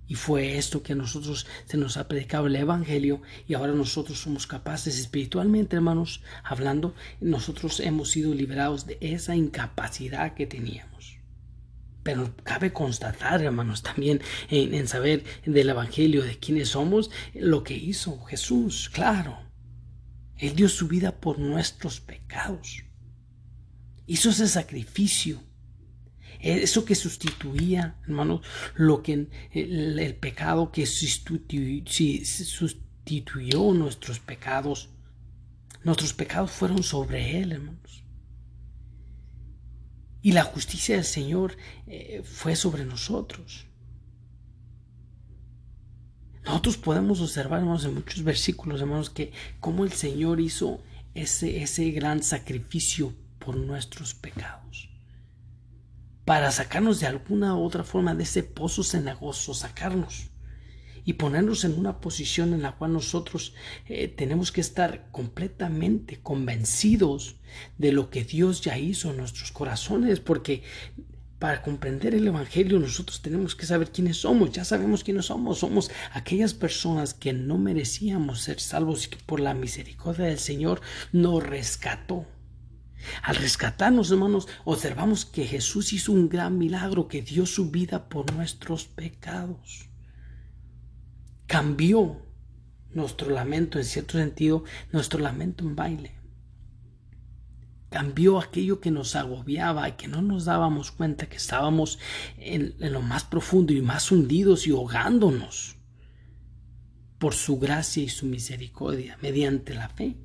Y 0.09 0.15
fue 0.15 0.57
esto 0.59 0.83
que 0.83 0.95
a 0.95 0.97
nosotros 0.97 1.47
se 1.67 1.77
nos 1.77 1.97
ha 1.97 2.09
predicado 2.09 2.47
el 2.47 2.57
Evangelio 2.57 3.23
y 3.47 3.55
ahora 3.55 3.73
nosotros 3.73 4.19
somos 4.19 4.47
capaces 4.47 4.99
espiritualmente, 4.99 5.77
hermanos, 5.77 6.23
hablando, 6.43 6.95
nosotros 7.21 7.79
hemos 7.81 8.11
sido 8.11 8.35
liberados 8.35 8.87
de 8.87 8.99
esa 9.01 9.37
incapacidad 9.37 10.35
que 10.35 10.47
teníamos. 10.47 11.19
Pero 12.03 12.35
cabe 12.43 12.73
constatar, 12.73 13.43
hermanos, 13.43 13.83
también 13.83 14.23
en, 14.49 14.89
saber 14.89 15.25
del 15.45 15.69
Evangelio 15.69 16.25
de 16.25 16.39
quiénes 16.39 16.71
somos, 16.71 17.11
lo 17.35 17.63
que 17.63 17.75
hizo 17.75 18.25
Jesús, 18.25 18.89
claro. 18.89 19.39
Él 20.39 20.57
dio 20.57 20.69
su 20.69 20.89
vida 20.89 21.21
por 21.21 21.39
nuestros 21.39 22.01
pecados 22.01 22.85
hizo 24.09 24.31
ese 24.31 24.49
sacrificio. 24.49 25.41
Eso 26.41 26.85
que 26.85 26.95
sustituía, 26.95 27.97
hermanos, 28.05 28.43
lo 28.77 29.03
que 29.03 29.29
el, 29.53 30.17
pecado 30.17 30.71
que 30.71 30.87
sustituyó, 30.87 31.85
sustituyó 31.87 33.73
nuestros 33.75 34.21
pecados. 34.21 34.91
Nuestros 35.83 36.13
pecados 36.15 36.51
fueron 36.51 36.83
sobre 36.83 37.41
él, 37.41 37.53
hermanos. 37.53 38.05
Y 40.23 40.33
la 40.33 40.45
justicia 40.45 40.97
del 40.97 41.05
Señor 41.05 41.57
eh, 41.87 42.23
fue 42.25 42.55
sobre 42.55 42.85
nosotros. 42.85 43.67
Nosotros 46.45 46.77
podemos 46.77 47.21
observar, 47.21 47.61
hermanos, 47.61 47.85
en 47.85 47.95
muchos 47.95 48.23
versículos, 48.23 48.81
hermanos, 48.81 49.11
que 49.11 49.33
cómo 49.61 49.85
el 49.85 49.93
Señor 49.93 50.41
hizo 50.41 50.81
ese, 51.15 51.63
ese 51.63 51.91
gran 51.91 52.23
sacrificio 52.23 53.13
por 53.39 53.57
nuestros 53.57 54.15
pecados. 54.15 54.88
Para 56.29 56.51
sacarnos 56.51 57.01
de 57.01 57.07
alguna 57.07 57.57
otra 57.57 57.85
forma 57.85 58.15
de 58.15 58.25
ese 58.25 58.43
pozo 58.43 58.83
cenagoso, 58.83 59.55
sacarnos 59.55 60.29
y 61.07 61.15
ponernos 61.15 61.65
en 61.65 61.79
una 61.79 62.03
posición 62.03 62.53
en 62.53 62.61
la 62.61 62.73
cual 62.73 62.93
nosotros 62.93 63.55
eh, 63.87 64.09
tenemos 64.09 64.53
que 64.53 64.61
estar 64.61 65.11
completamente 65.11 66.21
convencidos 66.21 67.37
de 67.79 67.93
lo 67.93 68.11
que 68.11 68.25
Dios 68.25 68.61
ya 68.61 68.77
hizo 68.77 69.09
en 69.09 69.17
nuestros 69.17 69.53
corazones, 69.53 70.21
porque 70.21 70.65
para 71.39 71.63
comprender 71.63 72.15
el 72.15 72.27
Evangelio 72.27 72.79
nosotros 72.79 73.23
tenemos 73.23 73.57
que 73.57 73.65
saber 73.65 73.91
quiénes 73.91 74.19
somos. 74.19 74.53
Ya 74.53 74.67
sabemos 74.67 75.05
quiénes 75.05 75.25
somos. 75.25 75.61
Somos 75.61 75.91
aquellas 76.13 76.53
personas 76.53 77.15
que 77.15 77.33
no 77.33 77.57
merecíamos 77.57 78.43
ser 78.43 78.61
salvos 78.61 79.07
y 79.07 79.09
que 79.09 79.19
por 79.25 79.41
la 79.41 79.55
misericordia 79.55 80.27
del 80.27 80.39
Señor 80.39 80.83
nos 81.11 81.43
rescató. 81.43 82.27
Al 83.23 83.37
rescatarnos, 83.37 84.11
hermanos, 84.11 84.49
observamos 84.65 85.25
que 85.25 85.47
Jesús 85.47 85.93
hizo 85.93 86.13
un 86.13 86.29
gran 86.29 86.59
milagro, 86.59 87.09
que 87.09 87.23
dio 87.23 87.47
su 87.47 87.71
vida 87.71 88.09
por 88.09 88.33
nuestros 88.35 88.87
pecados. 88.87 89.89
Cambió 91.47 92.23
nuestro 92.91 93.31
lamento, 93.31 93.79
en 93.79 93.85
cierto 93.85 94.19
sentido, 94.19 94.65
nuestro 94.93 95.21
lamento 95.21 95.65
en 95.65 95.77
baile 95.77 96.19
cambió 97.91 98.39
aquello 98.39 98.81
que 98.81 98.91
nos 98.91 99.17
agobiaba 99.17 99.89
y 99.89 99.93
que 99.93 100.09
no 100.09 100.23
nos 100.23 100.45
dábamos 100.45 100.91
cuenta 100.91 101.29
que 101.29 101.37
estábamos 101.37 101.99
en, 102.37 102.75
lo 102.79 103.01
más 103.01 103.25
profundo 103.25 103.73
y 103.73 103.81
más 103.81 104.13
hundidos 104.13 104.67
y 104.67 104.73
ahogándonos 104.73 105.77
por 107.19 107.35
su 107.35 107.59
gracia 107.59 108.03
y 108.03 108.09
su 108.09 108.27
misericordia 108.27 109.19
mediante 109.23 109.75
la 109.75 109.89
fe. 109.89 110.17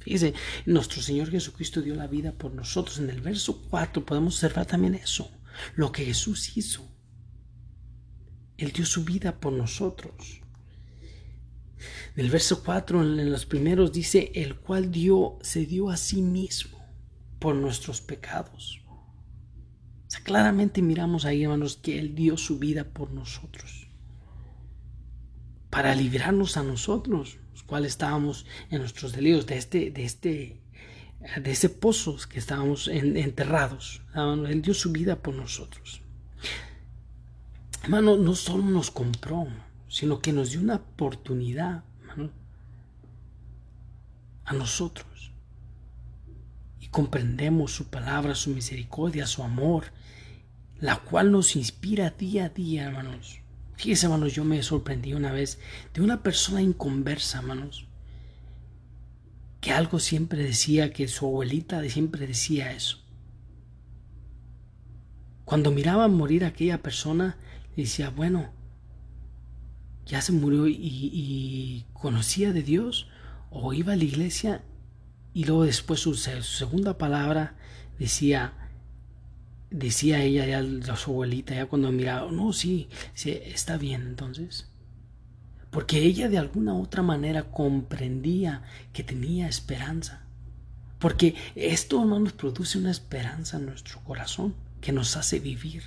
Fíjese, 0.00 0.34
nuestro 0.66 1.02
Señor 1.02 1.30
Jesucristo 1.30 1.82
dio 1.82 1.94
la 1.94 2.06
vida 2.06 2.32
por 2.32 2.52
nosotros. 2.54 2.98
En 2.98 3.10
el 3.10 3.20
verso 3.20 3.62
4 3.70 4.04
podemos 4.04 4.34
observar 4.34 4.66
también 4.66 4.94
eso, 4.94 5.30
lo 5.76 5.92
que 5.92 6.04
Jesús 6.04 6.56
hizo. 6.56 6.88
Él 8.56 8.72
dio 8.72 8.84
su 8.84 9.04
vida 9.04 9.40
por 9.40 9.52
nosotros. 9.52 10.40
En 12.14 12.24
el 12.24 12.30
verso 12.30 12.62
4, 12.62 13.02
en 13.02 13.30
los 13.30 13.46
primeros, 13.46 13.92
dice, 13.92 14.32
el 14.34 14.56
cual 14.56 14.90
dio, 14.90 15.38
se 15.42 15.64
dio 15.64 15.90
a 15.90 15.96
sí 15.96 16.22
mismo 16.22 16.78
por 17.38 17.54
nuestros 17.54 18.00
pecados. 18.00 18.82
O 18.86 20.10
sea, 20.10 20.22
claramente 20.22 20.82
miramos 20.82 21.24
ahí, 21.24 21.44
hermanos, 21.44 21.76
que 21.76 21.98
Él 21.98 22.14
dio 22.14 22.36
su 22.36 22.58
vida 22.58 22.84
por 22.84 23.12
nosotros. 23.12 23.88
Para 25.70 25.94
librarnos 25.94 26.56
a 26.56 26.62
nosotros, 26.62 27.38
los 27.52 27.62
cuales 27.62 27.92
estábamos 27.92 28.46
en 28.70 28.80
nuestros 28.80 29.12
delitos, 29.12 29.46
de 29.46 29.56
este, 29.56 29.90
de 29.90 30.04
este, 30.04 30.60
de 31.42 31.50
ese 31.50 31.68
pozo 31.68 32.16
que 32.28 32.38
estábamos 32.38 32.88
enterrados. 32.88 34.02
Él 34.14 34.62
dio 34.62 34.74
su 34.74 34.92
vida 34.92 35.16
por 35.16 35.34
nosotros. 35.34 36.00
Hermano, 37.82 38.16
no 38.16 38.34
solo 38.34 38.64
nos 38.64 38.90
compró, 38.90 39.46
sino 39.88 40.20
que 40.20 40.32
nos 40.32 40.50
dio 40.50 40.60
una 40.60 40.76
oportunidad 40.76 41.84
a 44.44 44.52
nosotros. 44.52 45.32
Y 46.80 46.88
comprendemos 46.88 47.72
su 47.72 47.88
palabra, 47.88 48.34
su 48.34 48.50
misericordia, 48.50 49.26
su 49.26 49.42
amor, 49.42 49.84
la 50.78 50.96
cual 50.96 51.30
nos 51.30 51.56
inspira 51.56 52.10
día 52.10 52.46
a 52.46 52.48
día, 52.48 52.84
hermanos. 52.84 53.39
Fíjese, 53.80 54.04
hermanos, 54.04 54.34
yo 54.34 54.44
me 54.44 54.62
sorprendí 54.62 55.14
una 55.14 55.32
vez 55.32 55.58
de 55.94 56.02
una 56.02 56.22
persona 56.22 56.60
inconversa, 56.60 57.38
hermanos, 57.38 57.86
que 59.62 59.72
algo 59.72 59.98
siempre 59.98 60.42
decía, 60.42 60.92
que 60.92 61.08
su 61.08 61.24
abuelita 61.24 61.82
siempre 61.88 62.26
decía 62.26 62.72
eso. 62.72 62.98
Cuando 65.46 65.70
miraba 65.70 66.08
morir 66.08 66.44
a 66.44 66.48
aquella 66.48 66.82
persona, 66.82 67.38
decía, 67.74 68.10
bueno, 68.10 68.50
ya 70.04 70.20
se 70.20 70.32
murió 70.32 70.68
y, 70.68 71.86
conocía 71.94 72.52
de 72.52 72.62
Dios 72.62 73.08
o 73.48 73.72
iba 73.72 73.94
a 73.94 73.96
la 73.96 74.04
iglesia 74.04 74.62
y 75.32 75.44
luego 75.44 75.64
después 75.64 76.00
su, 76.00 76.16
segunda 76.16 76.98
palabra 76.98 77.56
decía 77.98 78.59
decía 79.70 80.22
ella 80.22 80.46
ya 80.46 80.96
su 80.96 81.10
abuelita 81.10 81.54
ya 81.54 81.66
cuando 81.66 81.92
miraba 81.92 82.30
no 82.30 82.52
sí, 82.52 82.88
sí 83.14 83.30
está 83.30 83.76
bien 83.76 84.02
entonces 84.02 84.66
porque 85.70 85.98
ella 85.98 86.28
de 86.28 86.38
alguna 86.38 86.74
otra 86.74 87.02
manera 87.02 87.44
comprendía 87.44 88.62
que 88.92 89.04
tenía 89.04 89.48
esperanza 89.48 90.24
porque 90.98 91.34
esto 91.54 92.04
nos 92.04 92.32
produce 92.32 92.78
una 92.78 92.90
esperanza 92.90 93.56
en 93.56 93.66
nuestro 93.66 94.00
corazón 94.00 94.54
que 94.80 94.92
nos 94.92 95.16
hace 95.16 95.38
vivir 95.38 95.84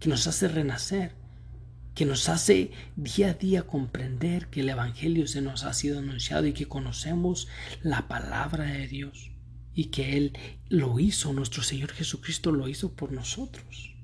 que 0.00 0.08
nos 0.08 0.26
hace 0.26 0.48
renacer 0.48 1.12
que 1.94 2.06
nos 2.06 2.28
hace 2.28 2.70
día 2.96 3.30
a 3.30 3.34
día 3.34 3.62
comprender 3.62 4.48
que 4.48 4.60
el 4.60 4.68
Evangelio 4.70 5.26
se 5.26 5.42
nos 5.42 5.64
ha 5.64 5.72
sido 5.72 5.98
anunciado 5.98 6.46
y 6.46 6.52
que 6.52 6.66
conocemos 6.66 7.48
la 7.82 8.08
palabra 8.08 8.64
de 8.64 8.88
Dios 8.88 9.30
y 9.74 9.86
que 9.86 10.16
Él 10.16 10.38
lo 10.68 10.98
hizo, 10.98 11.32
nuestro 11.32 11.62
Señor 11.62 11.92
Jesucristo 11.92 12.52
lo 12.52 12.68
hizo 12.68 12.92
por 12.94 13.12
nosotros. 13.12 13.94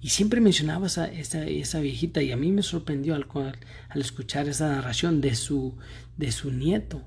Y 0.00 0.10
siempre 0.10 0.40
mencionaba 0.40 0.86
esa, 0.86 1.06
esa, 1.08 1.80
viejita 1.80 2.22
y 2.22 2.30
a 2.30 2.36
mí 2.36 2.52
me 2.52 2.62
sorprendió 2.62 3.14
al, 3.14 3.26
al, 3.88 4.00
escuchar 4.00 4.48
esa 4.48 4.68
narración 4.68 5.22
de 5.22 5.34
su, 5.34 5.78
de 6.18 6.30
su 6.30 6.50
nieto 6.50 7.02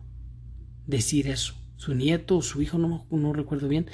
decir 0.88 1.28
eso. 1.28 1.54
Su 1.76 1.94
nieto 1.94 2.38
o 2.38 2.42
su 2.42 2.62
hijo, 2.62 2.80
no, 2.80 3.06
no 3.12 3.34
recuerdo 3.34 3.68
bien, 3.68 3.88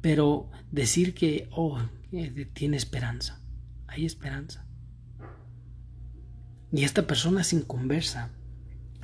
pero 0.00 0.50
decir 0.70 1.12
que, 1.12 1.48
oh, 1.50 1.78
tiene 2.54 2.78
esperanza. 2.78 3.42
Hay 3.86 4.06
esperanza. 4.06 4.66
Y 6.72 6.84
esta 6.84 7.06
persona 7.06 7.44
sin 7.44 7.60
conversa, 7.60 8.30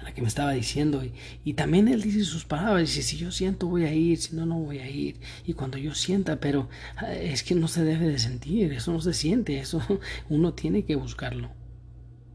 a 0.03 0.07
la 0.07 0.15
que 0.15 0.21
me 0.21 0.29
estaba 0.29 0.53
diciendo, 0.53 1.03
y, 1.45 1.55
también 1.55 1.88
él 1.88 2.03
dice 2.03 2.25
sus 2.25 2.45
palabras, 2.45 2.88
dice, 2.88 3.03
si 3.03 3.17
yo 3.17 3.31
siento 3.31 3.69
voy 3.69 3.85
a 3.85 3.95
ir, 3.95 4.19
si 4.19 4.35
no, 4.37 4.45
no 4.45 4.59
voy 4.59 4.79
a 4.79 4.91
ir, 4.91 5.17
y 5.47 5.55
cuando 5.55 5.79
yo 5.79 5.95
sienta, 5.95 6.41
pero 6.41 6.69
ah, 6.97 7.12
es 7.12 7.43
que 7.43 7.55
no 7.55 7.69
se 7.69 7.85
debe 7.85 8.09
de 8.09 8.19
sentir, 8.19 8.73
eso 8.73 8.93
no 8.93 9.01
se 9.01 9.15
siente, 9.15 9.59
eso 9.59 9.81
uno 10.29 10.55
tiene 10.55 10.85
que 10.85 10.97
buscarlo, 10.97 11.51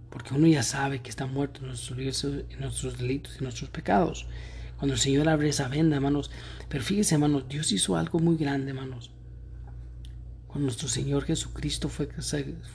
porque 0.10 0.34
uno 0.34 0.48
ya 0.48 0.64
sabe 0.64 1.02
que 1.02 1.10
está 1.10 1.26
muerto 1.26 1.62
en 1.62 1.68
nuestros, 1.68 2.24
en 2.24 2.60
nuestros 2.60 2.98
delitos 2.98 3.38
y 3.40 3.44
nuestros 3.44 3.70
pecados. 3.70 4.28
Cuando 4.78 4.94
el 4.94 5.00
Señor 5.00 5.28
abre 5.28 5.50
esa 5.50 5.68
venda, 5.68 5.96
hermanos, 5.96 6.30
pero 6.70 6.84
fíjese, 6.84 7.16
hermanos, 7.16 7.50
Dios 7.50 7.72
hizo 7.72 7.98
algo 7.98 8.20
muy 8.20 8.38
grande, 8.38 8.70
hermanos 8.70 9.12
cuando 10.48 10.66
nuestro 10.66 10.88
Señor 10.88 11.26
Jesucristo 11.26 11.90
fue, 11.90 12.10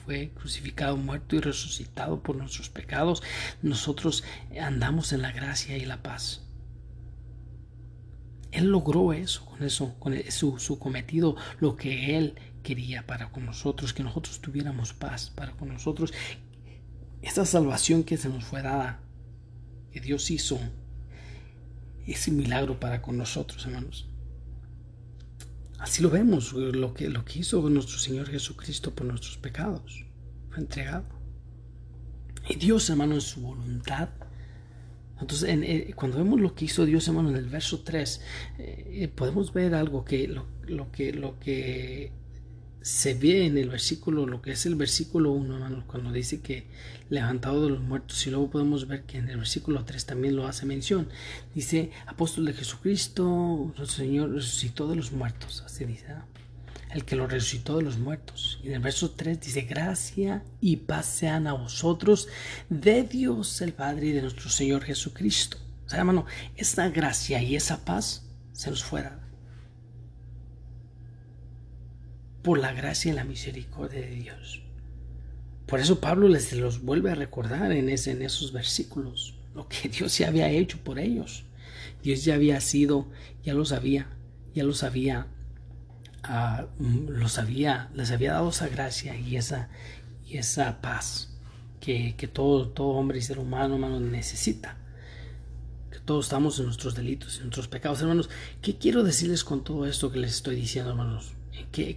fue 0.04 0.30
crucificado, 0.34 0.96
muerto 0.96 1.36
y 1.36 1.40
resucitado 1.40 2.22
por 2.22 2.36
nuestros 2.36 2.68
pecados, 2.68 3.22
nosotros 3.62 4.24
andamos 4.60 5.12
en 5.12 5.22
la 5.22 5.32
gracia 5.32 5.76
y 5.76 5.84
la 5.84 6.02
paz. 6.02 6.42
Él 8.52 8.66
logró 8.66 9.14
eso, 9.14 9.46
con 9.46 9.62
eso, 9.62 9.94
con 9.98 10.14
su, 10.30 10.58
su 10.58 10.78
cometido, 10.78 11.36
lo 11.58 11.76
que 11.76 12.18
Él 12.18 12.34
quería 12.62 13.06
para 13.06 13.30
con 13.30 13.46
nosotros, 13.46 13.94
que 13.94 14.02
nosotros 14.02 14.40
tuviéramos 14.40 14.92
paz 14.92 15.30
para 15.34 15.52
con 15.52 15.68
nosotros. 15.68 16.12
Esta 17.22 17.46
salvación 17.46 18.04
que 18.04 18.18
se 18.18 18.28
nos 18.28 18.44
fue 18.44 18.62
dada, 18.62 19.00
que 19.90 20.00
Dios 20.00 20.30
hizo, 20.30 20.60
ese 22.06 22.30
milagro 22.30 22.78
para 22.78 23.00
con 23.00 23.16
nosotros, 23.16 23.64
hermanos. 23.64 24.11
Así 25.82 26.00
lo 26.00 26.10
vemos, 26.10 26.52
lo 26.52 26.94
que, 26.94 27.10
lo 27.10 27.24
que 27.24 27.40
hizo 27.40 27.68
nuestro 27.68 27.98
Señor 27.98 28.28
Jesucristo 28.28 28.94
por 28.94 29.04
nuestros 29.04 29.36
pecados. 29.36 30.04
Fue 30.50 30.60
entregado. 30.60 31.04
Y 32.48 32.54
Dios, 32.54 32.88
hermano, 32.88 33.14
en 33.14 33.20
su 33.20 33.40
voluntad. 33.40 34.10
Entonces, 35.20 35.48
eh, 35.50 35.92
cuando 35.96 36.18
vemos 36.18 36.40
lo 36.40 36.54
que 36.54 36.66
hizo 36.66 36.84
Dios, 36.84 37.08
hermano, 37.08 37.30
en 37.30 37.36
el 37.36 37.48
verso 37.48 37.80
3, 37.80 38.20
eh, 38.58 39.12
podemos 39.12 39.52
ver 39.52 39.74
algo 39.74 40.04
que 40.04 40.28
lo, 40.28 40.46
que 40.92 41.12
lo 41.12 41.40
que 41.40 42.12
se 42.82 43.14
ve 43.14 43.46
en 43.46 43.56
el 43.56 43.68
versículo, 43.68 44.26
lo 44.26 44.42
que 44.42 44.52
es 44.52 44.66
el 44.66 44.74
versículo 44.74 45.32
1, 45.32 45.54
hermano, 45.54 45.84
cuando 45.86 46.12
dice 46.12 46.40
que 46.40 46.66
levantado 47.10 47.64
de 47.64 47.70
los 47.70 47.80
muertos, 47.80 48.26
y 48.26 48.30
luego 48.30 48.50
podemos 48.50 48.88
ver 48.88 49.04
que 49.04 49.18
en 49.18 49.28
el 49.28 49.36
versículo 49.36 49.84
3 49.84 50.04
también 50.04 50.34
lo 50.34 50.46
hace 50.46 50.66
mención. 50.66 51.08
Dice, 51.54 51.92
apóstol 52.06 52.46
de 52.46 52.54
Jesucristo, 52.54 53.24
nuestro 53.76 53.86
Señor 53.86 54.32
resucitó 54.32 54.88
de 54.88 54.96
los 54.96 55.12
muertos, 55.12 55.62
así 55.64 55.84
dice, 55.84 56.06
el 56.90 57.04
que 57.04 57.16
lo 57.16 57.26
resucitó 57.26 57.76
de 57.76 57.84
los 57.84 57.98
muertos. 57.98 58.58
Y 58.62 58.68
en 58.68 58.74
el 58.74 58.80
verso 58.80 59.12
3 59.12 59.40
dice, 59.40 59.62
gracia 59.62 60.42
y 60.60 60.76
paz 60.76 61.06
sean 61.06 61.46
a 61.46 61.52
vosotros 61.52 62.28
de 62.68 63.04
Dios 63.04 63.60
el 63.62 63.72
Padre 63.72 64.08
y 64.08 64.12
de 64.12 64.22
nuestro 64.22 64.50
Señor 64.50 64.82
Jesucristo. 64.82 65.56
O 65.86 65.88
sea, 65.88 66.00
hermano, 66.00 66.26
esa 66.56 66.88
gracia 66.88 67.42
y 67.42 67.54
esa 67.54 67.84
paz 67.84 68.26
se 68.52 68.70
nos 68.70 68.82
fue 68.82 69.02
por 72.42 72.58
la 72.58 72.72
gracia 72.72 73.12
y 73.12 73.14
la 73.14 73.24
misericordia 73.24 74.00
de 74.00 74.14
Dios. 74.14 74.62
Por 75.66 75.80
eso 75.80 76.00
Pablo 76.00 76.28
les 76.28 76.52
los 76.52 76.82
vuelve 76.82 77.10
a 77.10 77.14
recordar 77.14 77.72
en, 77.72 77.88
en 77.88 78.22
esos 78.22 78.52
versículos 78.52 79.34
lo 79.54 79.68
que 79.68 79.88
Dios 79.96 80.18
ya 80.18 80.28
había 80.28 80.50
hecho 80.50 80.78
por 80.78 80.98
ellos. 80.98 81.44
Dios 82.02 82.24
ya 82.24 82.34
había 82.34 82.60
sido, 82.60 83.06
ya 83.44 83.54
lo 83.54 83.64
sabía, 83.64 84.08
ya 84.54 84.64
lo 84.64 84.74
sabía, 84.74 85.28
uh, 86.28 87.10
los 87.10 87.38
había, 87.38 87.90
les 87.94 88.10
había 88.10 88.32
dado 88.32 88.50
esa 88.50 88.68
gracia 88.68 89.16
y 89.16 89.36
esa, 89.36 89.68
y 90.26 90.36
esa 90.36 90.80
paz 90.80 91.38
que, 91.80 92.14
que 92.16 92.26
todo, 92.26 92.68
todo 92.68 92.88
hombre 92.88 93.18
y 93.18 93.22
ser 93.22 93.38
humano, 93.38 93.74
hermano, 93.74 94.00
necesita. 94.00 94.76
Que 95.92 96.00
todos 96.00 96.26
estamos 96.26 96.58
en 96.58 96.66
nuestros 96.66 96.94
delitos, 96.94 97.36
en 97.36 97.44
nuestros 97.44 97.68
pecados, 97.68 98.00
hermanos. 98.00 98.30
¿Qué 98.60 98.78
quiero 98.78 99.04
decirles 99.04 99.44
con 99.44 99.62
todo 99.62 99.86
esto 99.86 100.10
que 100.10 100.18
les 100.18 100.32
estoy 100.32 100.56
diciendo, 100.56 100.90
hermanos? 100.90 101.34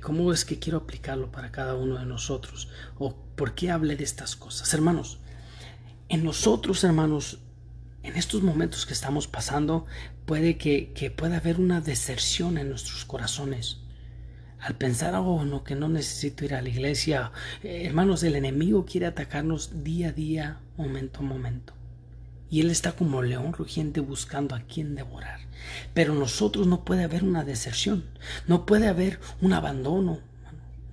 ¿Cómo 0.02 0.32
es 0.32 0.46
que 0.46 0.60
quiero 0.60 0.80
aplicarlo 0.80 1.32
para 1.32 1.52
cada 1.52 1.76
uno 1.76 1.98
de 1.98 2.06
nosotros? 2.06 2.70
¿O 2.98 3.16
por 3.36 3.56
qué 3.56 3.72
hablé 3.72 3.96
de 3.96 4.04
estas 4.04 4.36
cosas? 4.36 4.74
Hermanos, 4.74 5.20
en 6.10 6.24
nosotros, 6.24 6.84
hermanos, 6.84 7.40
en 8.04 8.16
estos 8.16 8.42
momentos 8.44 8.86
que 8.86 8.94
estamos 8.94 9.28
pasando, 9.28 9.86
puede 10.26 10.58
que, 10.58 10.94
que 10.94 11.12
pueda 11.12 11.38
haber 11.38 11.60
una 11.60 11.82
deserción 11.82 12.58
en 12.58 12.70
nuestros 12.70 13.06
corazones. 13.06 13.80
Al 14.60 14.76
pensar, 14.76 15.14
oh, 15.16 15.44
no, 15.46 15.64
que 15.64 15.76
no 15.76 15.90
necesito 15.90 16.46
ir 16.46 16.56
a 16.56 16.62
la 16.62 16.70
iglesia, 16.70 17.32
eh, 17.64 17.84
hermanos, 17.86 18.24
el 18.24 18.36
enemigo 18.36 18.86
quiere 18.86 19.06
atacarnos 19.08 19.84
día 19.84 20.10
a 20.10 20.12
día, 20.12 20.60
momento 20.78 21.20
a 21.20 21.24
momento. 21.24 21.74
Y 22.50 22.62
él 22.62 22.70
está 22.70 22.92
como 22.94 23.22
león 23.22 23.54
rugiente 23.54 24.00
buscando 24.00 24.56
a 24.56 24.62
quien 24.62 24.96
devorar. 24.96 25.40
Pero 25.94 26.14
nosotros 26.14 26.68
no 26.68 26.86
puede 26.86 27.04
haber 27.04 27.24
una 27.24 27.44
deserción, 27.44 28.06
no 28.48 28.66
puede 28.66 28.88
haber 28.88 29.20
un 29.42 29.54
abandono, 29.54 30.20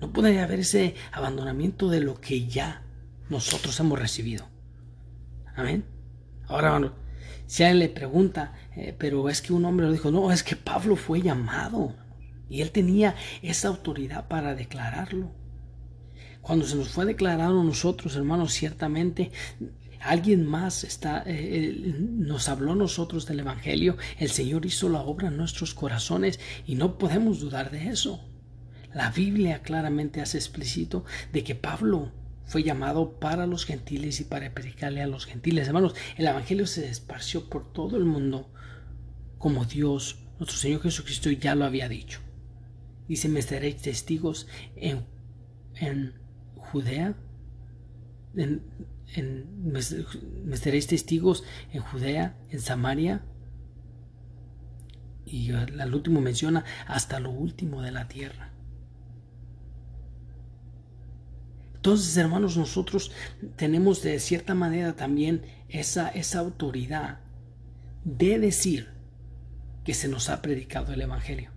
no 0.01 0.11
puede 0.11 0.41
haber 0.41 0.61
ese 0.61 0.95
abandonamiento 1.11 1.89
de 1.89 2.01
lo 2.01 2.19
que 2.19 2.47
ya 2.47 2.81
nosotros 3.29 3.79
hemos 3.79 3.99
recibido. 3.99 4.47
Amén. 5.55 5.85
Ahora, 6.47 6.67
hermano, 6.67 6.93
si 7.45 7.63
alguien 7.63 7.79
le 7.79 7.89
pregunta, 7.89 8.53
eh, 8.75 8.95
pero 8.97 9.29
es 9.29 9.41
que 9.41 9.53
un 9.53 9.65
hombre 9.65 9.85
lo 9.85 9.91
dijo, 9.91 10.11
no, 10.11 10.31
es 10.31 10.43
que 10.43 10.55
Pablo 10.55 10.95
fue 10.95 11.21
llamado 11.21 11.95
y 12.49 12.61
él 12.61 12.71
tenía 12.71 13.15
esa 13.41 13.67
autoridad 13.67 14.27
para 14.27 14.55
declararlo. 14.55 15.31
Cuando 16.41 16.65
se 16.65 16.75
nos 16.75 16.89
fue 16.89 17.05
declarado 17.05 17.61
a 17.61 17.63
nosotros, 17.63 18.15
hermanos, 18.15 18.53
ciertamente 18.53 19.31
alguien 20.03 20.45
más 20.45 20.83
está, 20.83 21.23
eh, 21.25 21.95
nos 21.99 22.49
habló 22.49 22.73
a 22.73 22.75
nosotros 22.75 23.25
del 23.25 23.39
Evangelio, 23.39 23.97
el 24.19 24.29
Señor 24.29 24.65
hizo 24.65 24.89
la 24.89 25.01
obra 25.01 25.29
en 25.29 25.37
nuestros 25.37 25.73
corazones 25.73 26.39
y 26.65 26.75
no 26.75 26.97
podemos 26.97 27.39
dudar 27.39 27.71
de 27.71 27.87
eso. 27.87 28.23
La 28.93 29.09
Biblia 29.09 29.63
claramente 29.63 30.21
hace 30.21 30.37
explícito 30.37 31.03
de 31.31 31.43
que 31.43 31.55
Pablo 31.55 32.11
fue 32.45 32.63
llamado 32.63 33.19
para 33.19 33.47
los 33.47 33.65
gentiles 33.65 34.19
y 34.19 34.25
para 34.25 34.53
predicarle 34.53 35.01
a 35.01 35.07
los 35.07 35.25
gentiles. 35.25 35.67
Hermanos, 35.67 35.95
el 36.17 36.27
Evangelio 36.27 36.67
se 36.67 36.87
esparció 36.87 37.49
por 37.49 37.71
todo 37.71 37.97
el 37.97 38.05
mundo 38.05 38.51
como 39.37 39.65
Dios, 39.65 40.19
nuestro 40.39 40.57
Señor 40.57 40.81
Jesucristo, 40.81 41.31
ya 41.31 41.55
lo 41.55 41.65
había 41.65 41.89
dicho. 41.89 42.19
Dice, 43.07 43.29
me 43.29 43.41
seréis 43.41 43.77
testigos 43.77 44.47
en, 44.75 45.05
en 45.75 46.13
Judea, 46.55 47.15
en, 48.35 48.63
me, 49.21 50.57
seréis 50.57 50.87
testigos 50.87 51.43
en 51.71 51.81
Judea, 51.81 52.35
en 52.49 52.59
Samaria, 52.61 53.23
y 55.25 55.51
al 55.51 55.93
último 55.93 56.21
menciona 56.21 56.65
hasta 56.87 57.19
lo 57.19 57.31
último 57.31 57.81
de 57.81 57.91
la 57.91 58.07
tierra. 58.07 58.51
Entonces, 61.75 62.15
hermanos, 62.15 62.55
nosotros 62.55 63.11
tenemos 63.57 64.01
de 64.03 64.19
cierta 64.19 64.55
manera 64.55 64.95
también 64.95 65.43
esa, 65.67 66.07
esa 66.09 66.39
autoridad 66.39 67.19
de 68.05 68.39
decir 68.39 68.89
que 69.83 69.93
se 69.93 70.07
nos 70.07 70.29
ha 70.29 70.41
predicado 70.41 70.93
el 70.93 71.01
Evangelio. 71.01 71.51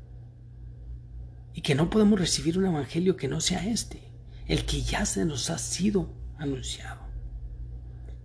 Y 1.55 1.61
que 1.61 1.75
no 1.75 1.91
podemos 1.91 2.19
recibir 2.19 2.59
un 2.59 2.67
Evangelio 2.67 3.17
que 3.17 3.29
no 3.29 3.41
sea 3.41 3.67
este, 3.67 4.03
el 4.47 4.65
que 4.65 4.83
ya 4.83 5.07
se 5.07 5.25
nos 5.25 5.49
ha 5.51 5.59
sido 5.59 6.13
anunciado. 6.39 7.06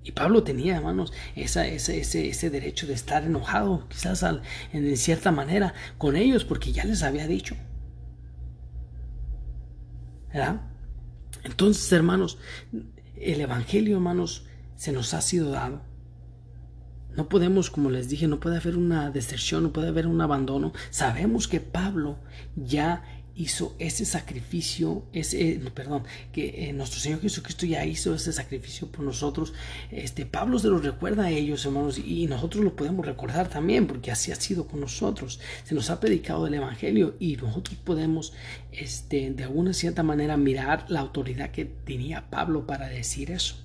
Y 0.04 0.14
Pablo 0.14 0.44
tenía, 0.44 0.78
hermanos, 0.78 1.14
esa, 1.36 1.68
ese, 1.68 2.00
ese, 2.00 2.30
ese, 2.30 2.50
derecho 2.50 2.88
de 2.88 2.94
estar 2.94 3.24
enojado, 3.24 3.88
quizás 3.88 4.26
en 4.74 4.98
cierta 4.98 5.32
manera, 5.32 5.74
con 5.98 6.16
ellos, 6.16 6.44
porque 6.44 6.72
ya 6.72 6.86
les 6.86 7.04
había 7.04 7.28
dicho. 7.28 7.56
¿Verdad? 10.34 10.62
Entonces, 11.44 11.92
hermanos, 11.92 12.40
el 13.16 13.42
Evangelio, 13.42 13.96
hermanos, 13.96 14.46
se 14.76 14.92
nos 14.92 15.14
ha 15.14 15.22
sido 15.22 15.52
dado. 15.52 15.84
No 17.16 17.28
podemos, 17.28 17.70
como 17.70 17.90
les 17.90 18.08
dije, 18.08 18.28
no 18.28 18.40
puede 18.40 18.58
haber 18.58 18.78
una 18.78 19.12
deserción, 19.12 19.64
no 19.64 19.74
puede 19.74 19.90
haber 19.90 20.08
un 20.08 20.22
abandono. 20.22 20.72
Sabemos 20.90 21.48
que 21.48 21.60
Pablo 21.60 22.18
ya 22.56 23.04
hizo 23.36 23.76
ese 23.80 24.06
sacrificio, 24.06 25.04
ese, 25.14 25.52
eh, 25.52 25.62
perdón, 25.74 26.04
que 26.32 26.70
eh, 26.70 26.74
nuestro 26.74 27.00
Señor 27.00 27.22
Jesucristo 27.22 27.66
ya 27.66 27.86
hizo 27.86 28.14
ese 28.14 28.34
sacrificio 28.34 28.88
por 28.88 29.06
nosotros. 29.06 29.54
Este 29.92 30.26
Pablo 30.26 30.60
se 30.60 30.68
lo 30.68 30.80
recuerda 30.80 31.26
a 31.26 31.30
ellos, 31.32 31.66
hermanos, 31.66 31.98
y 31.98 32.28
nosotros 32.28 32.64
lo 32.64 32.76
podemos 32.76 33.06
recordar 33.06 33.50
también, 33.50 33.88
porque 33.88 34.12
así 34.12 34.32
ha 34.32 34.36
sido 34.36 34.68
con 34.68 34.80
nosotros. 34.80 35.40
Se 35.64 35.76
nos 35.76 35.90
ha 35.90 36.00
predicado 36.00 36.48
el 36.48 36.54
Evangelio 36.54 37.16
y 37.20 37.38
nosotros 37.38 37.78
podemos, 37.84 38.34
este, 38.72 39.32
de 39.32 39.44
alguna 39.44 39.74
cierta 39.74 40.04
manera, 40.04 40.38
mirar 40.38 40.86
la 40.90 41.00
autoridad 41.00 41.52
que 41.52 41.66
tenía 41.66 42.30
Pablo 42.30 42.68
para 42.68 42.88
decir 42.90 43.32
eso 43.32 43.56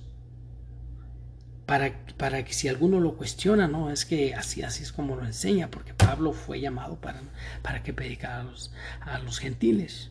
para, 1.67 1.93
para, 2.17 2.43
que 2.43 2.53
si 2.53 2.67
alguno 2.67 2.99
lo 2.99 3.15
cuestiona, 3.15 3.67
no, 3.67 3.91
es 3.91 4.05
que 4.05 4.33
así, 4.33 4.63
así 4.63 4.81
es 4.81 4.91
como 4.91 5.15
lo 5.15 5.25
enseña, 5.25 5.69
porque 5.69 5.93
Pablo 5.93 6.33
fue 6.33 6.59
llamado 6.59 6.99
para, 6.99 7.21
para 7.61 7.83
que 7.83 7.93
predicara 7.93 8.39
a 8.39 8.43
los, 8.43 8.73
a 9.01 9.19
los 9.19 9.37
gentiles. 9.37 10.09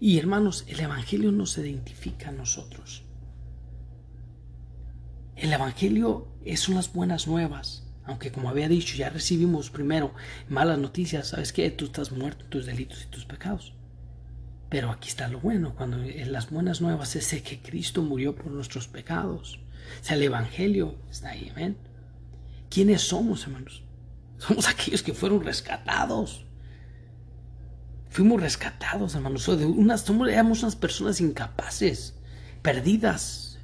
Y 0.00 0.18
hermanos, 0.18 0.64
el 0.68 0.80
Evangelio 0.80 1.32
no 1.32 1.46
se 1.46 1.62
identifica 1.62 2.28
a 2.28 2.32
nosotros. 2.32 3.04
El 5.36 5.52
Evangelio 5.52 6.28
son 6.56 6.74
las 6.74 6.92
buenas 6.92 7.26
nuevas. 7.26 7.84
Aunque 8.04 8.30
como 8.30 8.50
había 8.50 8.68
dicho, 8.68 8.96
ya 8.96 9.08
recibimos 9.08 9.70
primero 9.70 10.12
malas 10.48 10.78
noticias. 10.78 11.28
¿Sabes 11.28 11.52
qué? 11.52 11.70
Tú 11.70 11.86
estás 11.86 12.12
muerto 12.12 12.44
en 12.44 12.50
tus 12.50 12.66
delitos 12.66 13.02
y 13.02 13.06
tus 13.06 13.24
pecados. 13.24 13.72
Pero 14.68 14.90
aquí 14.90 15.08
está 15.08 15.28
lo 15.28 15.40
bueno, 15.40 15.74
cuando 15.74 16.02
en 16.02 16.32
las 16.32 16.50
buenas 16.50 16.80
nuevas 16.80 17.16
es 17.16 17.40
que 17.42 17.60
Cristo 17.60 18.02
murió 18.02 18.34
por 18.34 18.48
nuestros 18.48 18.88
pecados. 18.88 19.60
O 20.00 20.04
sea, 20.04 20.16
el 20.16 20.22
Evangelio 20.22 20.96
está 21.10 21.30
ahí, 21.30 21.50
amén. 21.50 21.76
¿Quiénes 22.70 23.02
somos, 23.02 23.44
hermanos? 23.44 23.82
Somos 24.38 24.68
aquellos 24.68 25.02
que 25.02 25.14
fueron 25.14 25.42
rescatados. 25.44 26.44
Fuimos 28.10 28.40
rescatados, 28.40 29.14
hermanos. 29.14 29.42
somos, 29.42 30.28
éramos 30.28 30.62
unas 30.62 30.76
personas 30.76 31.20
incapaces, 31.20 32.14
perdidas. 32.62 33.58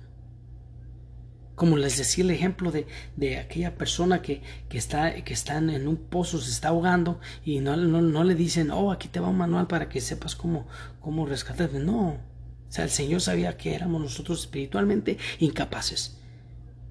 Como 1.54 1.76
les 1.76 1.98
decía 1.98 2.24
el 2.24 2.30
ejemplo 2.30 2.72
de, 2.72 2.86
de 3.16 3.38
aquella 3.38 3.76
persona 3.76 4.22
que, 4.22 4.42
que, 4.68 4.78
está, 4.78 5.14
que 5.22 5.34
está 5.34 5.58
en 5.58 5.86
un 5.86 5.96
pozo, 5.96 6.40
se 6.40 6.50
está 6.50 6.68
ahogando 6.68 7.20
y 7.44 7.60
no, 7.60 7.76
no, 7.76 8.24
le 8.24 8.34
dicen, 8.34 8.70
oh, 8.70 8.92
aquí 8.92 9.08
te 9.08 9.20
va 9.20 9.28
un 9.28 9.36
manual 9.36 9.66
para 9.66 9.88
que 9.88 10.00
sepas 10.00 10.34
cómo, 10.34 10.66
cómo 11.00 11.26
rescatarte. 11.26 11.78
No. 11.78 12.29
O 12.70 12.72
sea, 12.72 12.84
el 12.84 12.90
Señor 12.90 13.20
sabía 13.20 13.56
que 13.56 13.74
éramos 13.74 14.00
nosotros 14.00 14.40
espiritualmente 14.40 15.18
incapaces. 15.40 16.20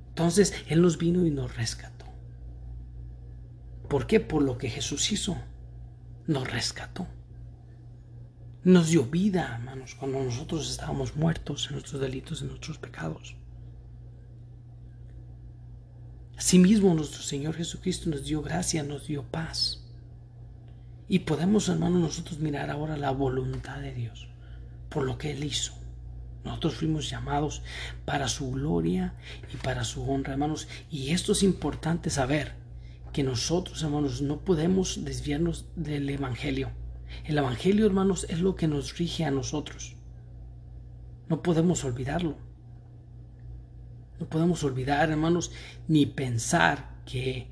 Entonces 0.09 0.53
Él 0.67 0.81
nos 0.81 0.97
vino 0.97 1.25
y 1.25 1.31
nos 1.31 1.55
rescató. 1.55 2.05
¿Por 3.87 4.05
qué? 4.05 4.19
Por 4.19 4.41
lo 4.41 4.57
que 4.57 4.69
Jesús 4.69 5.09
hizo. 5.13 5.37
Nos 6.27 6.51
rescató. 6.51 7.07
Nos 8.65 8.89
dio 8.89 9.05
vida, 9.05 9.55
hermanos, 9.55 9.95
cuando 9.95 10.21
nosotros 10.21 10.69
estábamos 10.69 11.15
muertos 11.15 11.67
en 11.67 11.73
nuestros 11.75 12.01
delitos, 12.01 12.41
en 12.41 12.49
nuestros 12.49 12.77
pecados. 12.77 13.37
Asimismo, 16.35 16.93
nuestro 16.93 17.21
Señor 17.21 17.55
Jesucristo 17.55 18.09
nos 18.09 18.25
dio 18.25 18.41
gracia, 18.41 18.83
nos 18.83 19.07
dio 19.07 19.23
paz. 19.23 19.81
Y 21.07 21.19
podemos, 21.19 21.69
hermanos, 21.69 22.01
nosotros 22.01 22.39
mirar 22.39 22.69
ahora 22.69 22.97
la 22.97 23.11
voluntad 23.11 23.79
de 23.79 23.93
Dios 23.93 24.29
por 24.89 25.03
lo 25.03 25.17
que 25.17 25.31
Él 25.31 25.43
hizo. 25.43 25.73
Nosotros 26.43 26.75
fuimos 26.75 27.09
llamados 27.09 27.61
para 28.05 28.27
su 28.27 28.51
gloria 28.51 29.13
y 29.53 29.57
para 29.57 29.83
su 29.83 30.09
honra, 30.09 30.33
hermanos. 30.33 30.67
Y 30.89 31.11
esto 31.11 31.33
es 31.33 31.43
importante 31.43 32.09
saber, 32.09 32.53
que 33.13 33.23
nosotros, 33.23 33.81
hermanos, 33.83 34.21
no 34.21 34.39
podemos 34.39 35.03
desviarnos 35.03 35.65
del 35.75 36.09
Evangelio. 36.09 36.71
El 37.25 37.37
Evangelio, 37.37 37.85
hermanos, 37.85 38.25
es 38.29 38.39
lo 38.39 38.55
que 38.55 38.67
nos 38.67 38.97
rige 38.97 39.25
a 39.25 39.31
nosotros. 39.31 39.95
No 41.27 41.41
podemos 41.41 41.83
olvidarlo. 41.83 42.37
No 44.19 44.27
podemos 44.27 44.63
olvidar, 44.63 45.09
hermanos, 45.09 45.51
ni 45.87 46.05
pensar 46.05 47.01
que, 47.05 47.47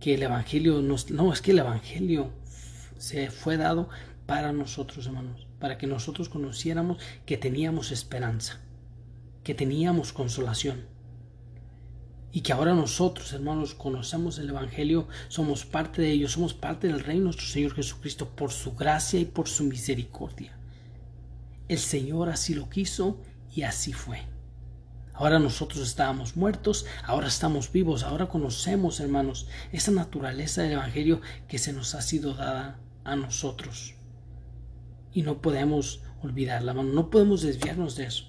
que 0.00 0.14
el 0.14 0.22
Evangelio 0.22 0.80
nos... 0.80 1.10
No, 1.10 1.32
es 1.32 1.42
que 1.42 1.50
el 1.50 1.58
Evangelio 1.58 2.30
se 2.96 3.30
fue 3.30 3.56
dado 3.56 3.88
para 4.26 4.52
nosotros, 4.52 5.06
hermanos 5.06 5.46
para 5.62 5.78
que 5.78 5.86
nosotros 5.86 6.28
conociéramos 6.28 6.98
que 7.24 7.36
teníamos 7.36 7.92
esperanza, 7.92 8.58
que 9.44 9.54
teníamos 9.54 10.12
consolación. 10.12 10.86
Y 12.32 12.40
que 12.40 12.52
ahora 12.52 12.74
nosotros, 12.74 13.32
hermanos, 13.32 13.72
conocemos 13.72 14.38
el 14.38 14.48
Evangelio, 14.48 15.06
somos 15.28 15.64
parte 15.64 16.02
de 16.02 16.10
ello, 16.10 16.28
somos 16.28 16.52
parte 16.52 16.88
del 16.88 16.98
reino 16.98 17.20
de 17.20 17.24
nuestro 17.26 17.46
Señor 17.46 17.74
Jesucristo 17.74 18.28
por 18.28 18.50
su 18.50 18.74
gracia 18.74 19.20
y 19.20 19.24
por 19.24 19.46
su 19.46 19.62
misericordia. 19.62 20.58
El 21.68 21.78
Señor 21.78 22.28
así 22.28 22.54
lo 22.54 22.68
quiso 22.68 23.20
y 23.54 23.62
así 23.62 23.92
fue. 23.92 24.20
Ahora 25.14 25.38
nosotros 25.38 25.86
estábamos 25.86 26.36
muertos, 26.36 26.86
ahora 27.04 27.28
estamos 27.28 27.70
vivos, 27.70 28.02
ahora 28.02 28.28
conocemos, 28.28 28.98
hermanos, 28.98 29.46
esa 29.70 29.92
naturaleza 29.92 30.62
del 30.62 30.72
Evangelio 30.72 31.20
que 31.46 31.58
se 31.58 31.72
nos 31.72 31.94
ha 31.94 32.02
sido 32.02 32.34
dada 32.34 32.80
a 33.04 33.14
nosotros. 33.14 33.94
Y 35.12 35.22
no 35.22 35.40
podemos 35.40 36.02
olvidarla. 36.22 36.72
No 36.74 37.10
podemos 37.10 37.42
desviarnos 37.42 37.96
de 37.96 38.04
eso. 38.04 38.24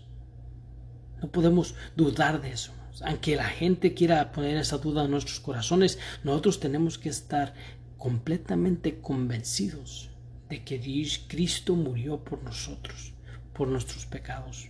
No 1.21 1.31
podemos 1.31 1.75
dudar 1.95 2.41
de 2.41 2.51
eso. 2.51 2.73
Aunque 3.03 3.35
la 3.35 3.45
gente 3.45 3.93
quiera 3.93 4.31
poner 4.31 4.57
esa 4.57 4.77
duda 4.77 5.05
en 5.05 5.11
nuestros 5.11 5.39
corazones, 5.39 5.97
nosotros 6.23 6.59
tenemos 6.59 6.97
que 6.97 7.09
estar 7.09 7.53
completamente 7.97 8.99
convencidos 8.99 10.09
de 10.49 10.63
que 10.63 10.79
Cristo 11.27 11.75
murió 11.75 12.23
por 12.23 12.43
nosotros, 12.43 13.13
por 13.53 13.67
nuestros 13.67 14.05
pecados. 14.05 14.69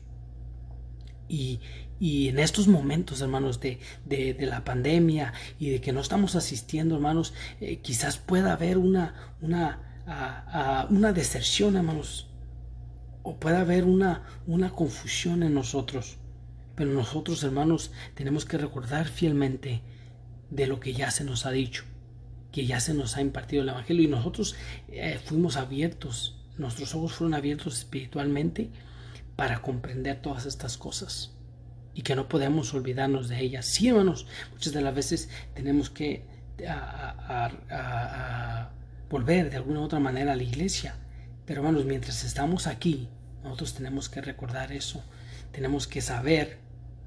Y, 1.27 1.59
en 1.99 2.37
estos 2.37 2.67
momentos, 2.67 3.21
hermanos, 3.21 3.59
de, 3.59 3.79
de, 4.05 4.45
la 4.45 4.63
pandemia 4.63 5.33
y 5.57 5.71
de 5.71 5.81
que 5.81 5.93
no 5.93 6.01
estamos 6.01 6.35
asistiendo, 6.35 6.95
hermanos, 6.95 7.33
eh, 7.59 7.79
quizás 7.79 8.17
pueda 8.17 8.53
haber 8.53 8.77
una, 8.77 9.35
una, 9.41 9.92
una 10.05 11.13
deserción, 11.13 11.75
hermanos, 11.75 12.29
o 13.23 13.37
pueda 13.39 13.61
haber 13.61 13.85
una, 13.85 14.23
una 14.47 14.71
confusión 14.71 15.43
en 15.43 15.53
nosotros. 15.53 16.17
Pero 16.75 16.91
nosotros, 16.91 17.43
hermanos, 17.43 17.91
tenemos 18.15 18.45
que 18.45 18.57
recordar 18.57 19.07
fielmente 19.07 19.81
de 20.49 20.67
lo 20.67 20.79
que 20.79 20.93
ya 20.93 21.11
se 21.11 21.23
nos 21.23 21.45
ha 21.45 21.51
dicho, 21.51 21.83
que 22.51 22.65
ya 22.65 22.79
se 22.79 22.93
nos 22.93 23.17
ha 23.17 23.21
impartido 23.21 23.63
el 23.63 23.69
Evangelio 23.69 24.03
y 24.03 24.07
nosotros 24.07 24.55
eh, 24.89 25.19
fuimos 25.23 25.55
abiertos, 25.55 26.37
nuestros 26.57 26.93
ojos 26.95 27.13
fueron 27.13 27.33
abiertos 27.33 27.77
espiritualmente 27.77 28.69
para 29.35 29.61
comprender 29.61 30.21
todas 30.21 30.45
estas 30.45 30.77
cosas 30.77 31.31
y 31.95 32.01
que 32.01 32.15
no 32.15 32.27
podemos 32.27 32.73
olvidarnos 32.73 33.29
de 33.29 33.39
ellas. 33.39 33.65
Sí, 33.65 33.87
hermanos, 33.87 34.27
muchas 34.51 34.73
de 34.73 34.81
las 34.81 34.93
veces 34.93 35.29
tenemos 35.53 35.89
que 35.89 36.25
volver 39.13 39.51
de 39.51 39.57
alguna 39.57 39.81
otra 39.81 39.99
manera 39.99 40.33
a 40.33 40.35
la 40.35 40.41
iglesia, 40.41 40.95
pero 41.45 41.59
hermanos, 41.61 41.85
mientras 41.85 42.23
estamos 42.23 42.65
aquí, 42.65 43.09
nosotros 43.43 43.75
tenemos 43.75 44.09
que 44.09 44.21
recordar 44.21 44.71
eso, 44.71 45.03
tenemos 45.51 45.85
que 45.85 46.01
saber 46.01 46.57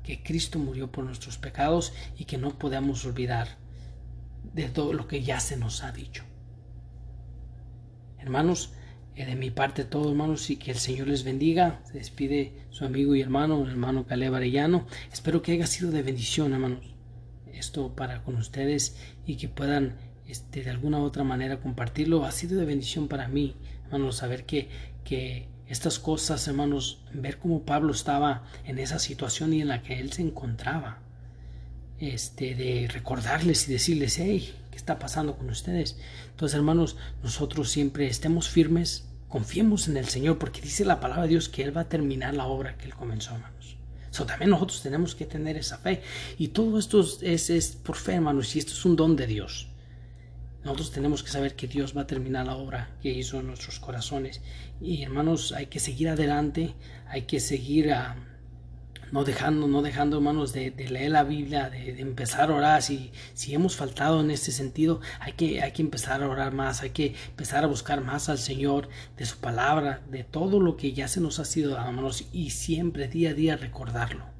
que 0.04 0.22
Cristo 0.22 0.60
murió 0.60 0.92
por 0.92 1.04
nuestros 1.04 1.36
pecados 1.36 1.92
y 2.16 2.24
que 2.24 2.38
no 2.38 2.56
podemos 2.60 3.04
olvidar 3.04 3.48
de 4.54 4.68
todo 4.68 4.92
lo 4.92 5.08
que 5.08 5.24
ya 5.24 5.40
se 5.40 5.56
nos 5.56 5.82
ha 5.82 5.90
dicho. 5.90 6.22
Hermanos, 8.20 8.72
eh, 9.16 9.26
de 9.26 9.34
mi 9.34 9.50
parte 9.50 9.82
todo, 9.82 10.08
hermanos, 10.08 10.48
y 10.48 10.58
que 10.58 10.70
el 10.70 10.78
Señor 10.78 11.08
les 11.08 11.24
bendiga. 11.24 11.80
Se 11.86 11.94
despide 11.94 12.52
su 12.70 12.84
amigo 12.84 13.16
y 13.16 13.20
hermano, 13.20 13.68
hermano 13.68 14.06
Caleb 14.06 14.32
Arellano. 14.32 14.86
Espero 15.12 15.42
que 15.42 15.50
haya 15.50 15.66
sido 15.66 15.90
de 15.90 16.04
bendición, 16.04 16.52
hermanos, 16.52 16.84
esto 17.52 17.96
para 17.96 18.22
con 18.22 18.36
ustedes 18.36 18.96
y 19.26 19.36
que 19.38 19.48
puedan 19.48 19.96
este, 20.28 20.62
de 20.62 20.70
alguna 20.70 20.98
otra 20.98 21.24
manera 21.24 21.60
compartirlo. 21.60 22.24
Ha 22.24 22.32
sido 22.32 22.58
de 22.58 22.64
bendición 22.64 23.08
para 23.08 23.28
mí, 23.28 23.54
hermanos, 23.86 24.16
saber 24.16 24.44
que, 24.44 24.68
que 25.04 25.48
estas 25.68 25.98
cosas, 25.98 26.46
hermanos, 26.46 27.00
ver 27.12 27.38
cómo 27.38 27.62
Pablo 27.62 27.92
estaba 27.92 28.44
en 28.64 28.78
esa 28.78 28.98
situación 28.98 29.52
y 29.52 29.62
en 29.62 29.68
la 29.68 29.82
que 29.82 30.00
él 30.00 30.12
se 30.12 30.22
encontraba. 30.22 30.98
Este, 31.98 32.54
de 32.54 32.88
recordarles 32.92 33.66
y 33.68 33.72
decirles, 33.72 34.18
hey, 34.18 34.54
¿qué 34.70 34.76
está 34.76 34.98
pasando 34.98 35.36
con 35.38 35.48
ustedes? 35.48 35.96
Entonces, 36.30 36.56
hermanos, 36.56 36.96
nosotros 37.22 37.70
siempre 37.70 38.06
estemos 38.06 38.50
firmes, 38.50 39.08
confiemos 39.28 39.88
en 39.88 39.96
el 39.96 40.06
Señor, 40.06 40.38
porque 40.38 40.60
dice 40.60 40.84
la 40.84 41.00
palabra 41.00 41.22
de 41.22 41.30
Dios 41.30 41.48
que 41.48 41.62
Él 41.62 41.74
va 41.74 41.82
a 41.82 41.88
terminar 41.88 42.34
la 42.34 42.46
obra 42.46 42.76
que 42.76 42.84
Él 42.84 42.94
comenzó, 42.94 43.34
hermanos. 43.34 43.76
Eso 44.10 44.26
también 44.26 44.50
nosotros 44.50 44.82
tenemos 44.82 45.14
que 45.14 45.24
tener 45.24 45.56
esa 45.56 45.78
fe. 45.78 46.02
Y 46.38 46.48
todo 46.48 46.78
esto 46.78 47.00
es, 47.22 47.50
es 47.50 47.68
por 47.72 47.96
fe, 47.96 48.14
hermanos, 48.14 48.54
y 48.54 48.58
esto 48.58 48.72
es 48.72 48.84
un 48.84 48.96
don 48.96 49.16
de 49.16 49.26
Dios. 49.26 49.68
Nosotros 50.66 50.90
tenemos 50.90 51.22
que 51.22 51.30
saber 51.30 51.54
que 51.54 51.68
Dios 51.68 51.96
va 51.96 52.00
a 52.00 52.06
terminar 52.08 52.44
la 52.44 52.56
obra 52.56 52.90
que 53.00 53.12
hizo 53.12 53.38
en 53.38 53.46
nuestros 53.46 53.78
corazones. 53.78 54.40
Y 54.80 55.04
hermanos, 55.04 55.52
hay 55.52 55.66
que 55.66 55.78
seguir 55.78 56.08
adelante, 56.08 56.74
hay 57.06 57.22
que 57.22 57.38
seguir 57.38 57.92
a 57.92 58.16
no 59.12 59.22
dejando, 59.22 59.68
no 59.68 59.80
dejando, 59.80 60.16
hermanos, 60.16 60.52
de, 60.52 60.72
leer 60.72 61.12
la 61.12 61.22
Biblia, 61.22 61.70
de, 61.70 62.00
empezar 62.00 62.50
a 62.50 62.56
orar. 62.56 62.82
Si, 62.82 63.12
si 63.32 63.54
hemos 63.54 63.76
faltado 63.76 64.20
en 64.20 64.32
este 64.32 64.50
sentido, 64.50 65.00
hay 65.20 65.34
que, 65.34 65.62
hay 65.62 65.70
que 65.70 65.82
empezar 65.82 66.20
a 66.24 66.28
orar 66.28 66.52
más, 66.52 66.82
hay 66.82 66.90
que 66.90 67.14
empezar 67.28 67.62
a 67.62 67.68
buscar 67.68 68.00
más 68.00 68.28
al 68.28 68.38
Señor, 68.38 68.88
de 69.16 69.24
su 69.24 69.38
palabra, 69.38 70.02
de 70.10 70.24
todo 70.24 70.58
lo 70.58 70.76
que 70.76 70.92
ya 70.92 71.06
se 71.06 71.20
nos 71.20 71.38
ha 71.38 71.44
sido 71.44 71.76
dado, 71.76 71.86
hermanos, 71.86 72.24
y 72.32 72.50
siempre 72.50 73.06
día 73.06 73.30
a 73.30 73.34
día 73.34 73.56
recordarlo. 73.56 74.35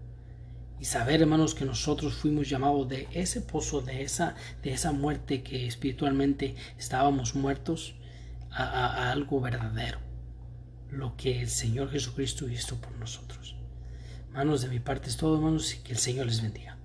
Y 0.81 0.85
saber, 0.85 1.22
hermanos, 1.22 1.55
que 1.55 1.64
nosotros 1.64 2.14
fuimos 2.14 2.49
llamados 2.49 2.89
de 2.89 3.09
ese 3.12 3.41
pozo, 3.41 3.81
de 3.81 4.03
esa, 4.03 4.35
de 4.62 4.72
esa 4.72 4.93
muerte 4.93 5.43
que 5.43 5.66
espiritualmente 5.66 6.55
estábamos 6.79 7.35
muertos, 7.35 7.95
a, 8.51 8.87
a 8.87 9.12
algo 9.12 9.41
verdadero. 9.41 9.99
Lo 10.91 11.16
que 11.16 11.41
el 11.41 11.49
Señor 11.49 11.91
Jesucristo 11.91 12.49
hizo 12.49 12.81
por 12.81 12.93
nosotros. 12.93 13.57
Hermanos, 14.29 14.62
de 14.62 14.68
mi 14.68 14.81
parte 14.81 15.09
es 15.09 15.16
todo, 15.16 15.37
hermanos, 15.37 15.74
y 15.74 15.79
que 15.79 15.93
el 15.93 15.99
Señor 15.99 16.27
les 16.27 16.43
bendiga. 16.43 16.76